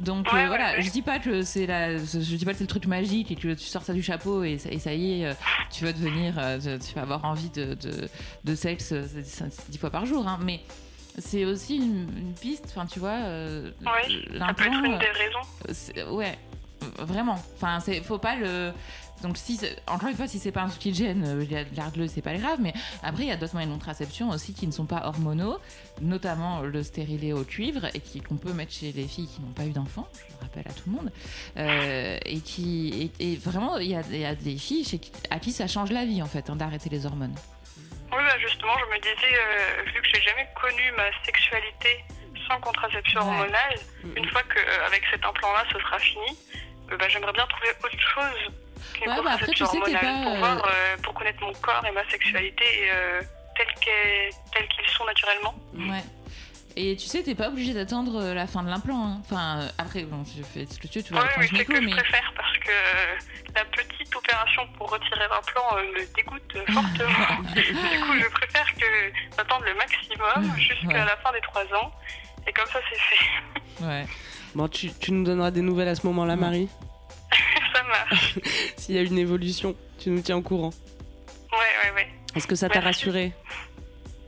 Donc 0.00 0.26
Ouais, 0.32 0.42
euh, 0.44 0.46
voilà, 0.48 0.72
ouais. 0.72 0.82
je 0.82 0.90
dis 0.90 1.02
pas 1.02 1.20
que 1.20 1.42
c'est 1.42 1.66
la, 1.66 1.98
je 1.98 2.02
dis 2.36 2.44
pas 2.44 2.50
que 2.50 2.58
c'est 2.58 2.64
le 2.64 2.68
truc 2.68 2.86
magique 2.86 3.30
et 3.30 3.36
que 3.36 3.54
tu 3.54 3.64
sors 3.64 3.82
ça 3.82 3.92
du 3.92 4.02
chapeau 4.02 4.42
et 4.42 4.58
ça, 4.58 4.70
et 4.72 4.78
ça 4.80 4.92
y 4.92 5.22
est, 5.22 5.36
tu 5.70 5.84
vas 5.84 5.92
devenir, 5.92 6.34
tu 6.60 6.94
vas 6.96 7.02
avoir 7.02 7.24
envie 7.24 7.50
de, 7.50 7.74
de, 7.74 8.08
de 8.42 8.54
sexe 8.56 8.92
dix 9.68 9.78
fois 9.78 9.90
par 9.90 10.04
jour, 10.04 10.26
hein. 10.26 10.38
mais 10.42 10.60
c'est 11.18 11.44
aussi 11.44 11.76
une, 11.76 12.08
une 12.18 12.34
piste, 12.34 12.64
enfin 12.74 12.86
tu 12.86 12.98
vois, 12.98 13.18
Oui, 13.20 13.76
ça 13.80 13.80
peut 13.82 14.18
être 14.18 14.32
l'implant, 14.34 14.84
une 14.84 14.98
des 14.98 15.06
raisons. 15.06 16.14
ouais, 16.16 16.36
vraiment. 16.98 17.38
Enfin, 17.56 17.80
c'est 17.80 18.00
faut 18.02 18.18
pas 18.18 18.36
le. 18.36 18.72
Donc 19.22 19.38
si 19.38 19.58
encore 19.86 20.10
une 20.10 20.14
fois, 20.14 20.28
si 20.28 20.38
c'est 20.38 20.52
pas 20.52 20.60
un 20.60 20.68
truc 20.68 20.78
qui 20.78 20.92
te 20.92 20.98
gêne, 20.98 21.42
garde-le, 21.72 22.06
c'est 22.06 22.20
pas 22.20 22.34
grave. 22.34 22.58
Mais 22.60 22.74
après, 23.02 23.22
il 23.22 23.28
y 23.28 23.32
a 23.32 23.36
d'autres 23.36 23.54
moyens 23.54 23.72
de 23.72 23.78
contraception 23.78 24.28
aussi 24.28 24.52
qui 24.52 24.66
ne 24.66 24.72
sont 24.72 24.84
pas 24.84 25.06
hormonaux, 25.06 25.58
notamment 26.02 26.60
le 26.60 26.82
stérilet 26.82 27.32
au 27.32 27.42
cuivre 27.42 27.86
et 27.94 28.00
qui 28.00 28.20
qu'on 28.20 28.36
peut 28.36 28.52
mettre 28.52 28.72
chez 28.72 28.92
les 28.92 29.08
filles 29.08 29.26
qui 29.26 29.40
n'ont 29.40 29.52
pas 29.54 29.64
eu 29.64 29.70
d'enfants. 29.70 30.06
Je 30.14 30.34
le 30.34 30.40
rappelle 30.42 30.68
à 30.68 30.72
tout 30.74 30.82
le 30.90 30.92
monde. 30.92 31.10
Euh, 31.56 32.18
et 32.26 32.40
qui 32.40 33.10
et, 33.18 33.32
et 33.32 33.36
vraiment, 33.36 33.78
il 33.78 33.88
y 33.90 33.96
a, 33.96 34.02
il 34.10 34.18
y 34.20 34.24
a 34.26 34.34
des 34.34 34.58
filles 34.58 34.84
chez 34.84 35.00
à 35.30 35.38
qui 35.38 35.52
ça 35.52 35.66
change 35.66 35.90
la 35.92 36.04
vie 36.04 36.20
en 36.22 36.26
fait 36.26 36.50
hein, 36.50 36.56
d'arrêter 36.56 36.90
les 36.90 37.06
hormones. 37.06 37.34
Oui, 38.12 38.18
bah 38.22 38.38
justement, 38.38 38.72
je 38.78 38.94
me 38.94 39.00
disais, 39.00 39.34
euh, 39.34 39.82
vu 39.94 40.00
que 40.02 40.08
j'ai 40.14 40.22
jamais 40.22 40.46
connu 40.60 40.82
ma 40.96 41.08
sexualité 41.24 42.04
sans 42.46 42.60
contraception 42.60 43.20
Ouais. 43.20 43.26
hormonale, 43.26 43.78
une 44.14 44.28
fois 44.28 44.42
que 44.42 44.58
euh, 44.58 44.86
avec 44.86 45.02
cet 45.10 45.24
implant-là, 45.24 45.64
ce 45.72 45.78
sera 45.80 45.98
fini, 45.98 46.38
bah, 46.88 47.08
j'aimerais 47.08 47.32
bien 47.32 47.46
trouver 47.46 47.68
autre 47.82 47.90
chose 47.98 48.52
qu'une 48.94 49.08
Ouais, 49.10 49.16
bah 49.24 49.30
après, 49.34 49.46
tu 49.52 49.64
sais, 49.66 49.78
pas, 49.80 49.88
pour 49.88 50.32
euh, 50.32 50.38
voir, 50.38 50.64
euh, 50.68 50.96
pour 51.02 51.14
connaître 51.14 51.40
mon 51.40 51.52
corps 51.54 51.84
et 51.86 51.92
ma 51.92 52.08
sexualité 52.10 52.64
euh, 52.92 53.20
tels 53.56 54.68
qu'ils 54.68 54.88
sont 54.96 55.04
naturellement. 55.04 55.54
Ouais. 55.74 56.02
Et 56.78 56.94
tu 56.96 57.06
sais, 57.06 57.22
t'es 57.22 57.34
pas 57.34 57.48
obligé 57.48 57.72
d'attendre 57.72 58.20
euh, 58.20 58.34
la 58.34 58.46
fin 58.46 58.62
de 58.62 58.68
l'implant. 58.68 59.02
hein. 59.06 59.20
Enfin, 59.24 59.60
euh, 59.62 59.68
après, 59.78 60.02
bon, 60.02 60.22
tu 60.24 60.44
fais 60.44 60.66
ce 60.66 60.78
que 60.78 60.86
tu 60.88 60.98
veux, 60.98 61.04
tu 61.04 61.16
avec 61.16 61.32
ton 61.34 61.40
oui, 61.40 61.48
c'est 61.56 61.64
que 61.64 61.74
je 61.82 61.88
préfère 61.88 62.32
parce 62.36 62.58
que 62.58 62.68
euh, 62.70 63.16
la 63.54 63.64
petite 63.64 64.14
opération 64.14 64.66
pour 64.76 64.90
retirer 64.90 65.20
l'implant 65.20 65.76
euh, 65.78 65.82
me 65.94 66.14
dégoûte 66.14 66.54
euh, 66.54 66.64
fortement. 66.72 67.42
du 67.54 67.62
coup, 67.72 68.20
je 68.20 68.28
préfère 68.28 68.66
que 68.74 69.36
d'attendre 69.38 69.64
le 69.64 69.74
maximum 69.74 70.54
jusqu'à 70.58 70.86
Ouais. 70.88 70.94
la 71.06 71.16
fin 71.16 71.32
des 71.32 71.40
trois 71.40 71.64
ans. 71.80 71.90
Et 72.46 72.52
comme 72.52 72.66
ça, 72.68 72.78
c'est 72.90 72.98
fait. 73.00 73.84
ouais. 73.84 74.06
Bon, 74.56 74.68
tu, 74.68 74.90
tu 74.90 75.12
nous 75.12 75.22
donneras 75.22 75.50
des 75.50 75.60
nouvelles 75.60 75.88
à 75.88 75.94
ce 75.94 76.06
moment-là. 76.06 76.34
Marie 76.34 76.70
ça 77.74 77.82
marche. 77.82 78.38
S'il 78.78 78.94
y 78.94 78.98
a 78.98 79.02
une 79.02 79.18
évolution, 79.18 79.76
tu 79.98 80.08
nous 80.08 80.22
tiens 80.22 80.38
au 80.38 80.40
courant. 80.40 80.70
Ouais, 81.52 81.58
ouais, 81.58 81.94
ouais. 81.94 82.08
Est-ce 82.34 82.46
que 82.46 82.54
ça 82.54 82.70
t'a 82.70 82.80
rassuré? 82.80 83.34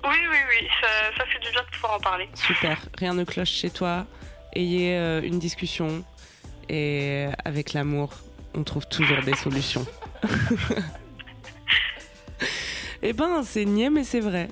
Oui, 0.04 0.10
oui, 0.30 0.36
oui, 0.50 0.68
ça, 0.82 1.16
ça 1.16 1.24
fait 1.24 1.38
du 1.38 1.50
bien 1.50 1.62
de 1.62 1.70
pouvoir 1.74 1.94
en 1.94 2.00
parler. 2.00 2.28
Super, 2.34 2.78
rien 2.98 3.14
ne 3.14 3.24
cloche 3.24 3.48
chez 3.48 3.70
toi. 3.70 4.04
Ayez 4.52 4.98
euh, 4.98 5.22
une 5.22 5.38
discussion 5.38 6.04
et 6.68 7.28
avec 7.46 7.72
l'amour, 7.72 8.10
on 8.52 8.64
trouve 8.64 8.86
toujours 8.86 9.22
des 9.22 9.34
solutions. 9.34 9.86
eh 13.02 13.14
ben, 13.14 13.42
c'est 13.44 13.64
niais, 13.64 13.88
mais 13.88 14.04
c'est 14.04 14.20
vrai. 14.20 14.48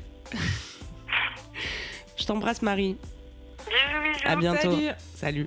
Je 2.16 2.24
t'embrasse, 2.24 2.62
Marie. 2.62 2.96
Bisous, 3.58 4.02
bisous. 4.02 4.24
À 4.24 4.36
bientôt. 4.36 4.70
Salut. 4.70 4.92
Salut. 5.14 5.46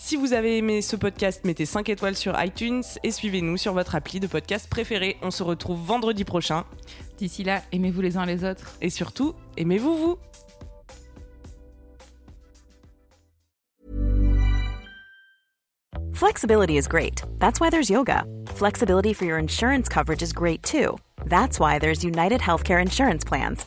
Si 0.00 0.16
vous 0.16 0.32
avez 0.32 0.56
aimé 0.56 0.80
ce 0.80 0.94
podcast, 0.94 1.44
mettez 1.44 1.66
5 1.66 1.88
étoiles 1.88 2.16
sur 2.16 2.40
iTunes 2.42 2.82
et 3.02 3.10
suivez-nous 3.10 3.56
sur 3.56 3.74
votre 3.74 3.96
appli 3.96 4.20
de 4.20 4.28
podcast 4.28 4.70
préféré. 4.70 5.16
On 5.22 5.30
se 5.32 5.42
retrouve 5.42 5.84
vendredi 5.84 6.24
prochain. 6.24 6.64
D'ici 7.18 7.42
là, 7.42 7.62
aimez-vous 7.72 8.00
les 8.00 8.16
uns 8.16 8.24
les 8.24 8.44
autres. 8.44 8.76
Et 8.80 8.90
surtout, 8.90 9.34
aimez-vous 9.56 9.96
vous. 9.96 10.18
Flexibility 16.14 16.78
is 16.78 16.88
great. 16.88 17.22
That's 17.38 17.60
why 17.60 17.68
there's 17.68 17.90
yoga. 17.90 18.24
Flexibility 18.54 19.12
for 19.12 19.26
your 19.26 19.38
insurance 19.38 19.88
coverage 19.88 20.22
is 20.22 20.32
great 20.32 20.62
too. 20.62 20.96
That's 21.26 21.58
why 21.58 21.78
there's 21.78 22.02
United 22.04 22.40
Healthcare 22.40 22.80
Insurance 22.80 23.24
Plans. 23.24 23.66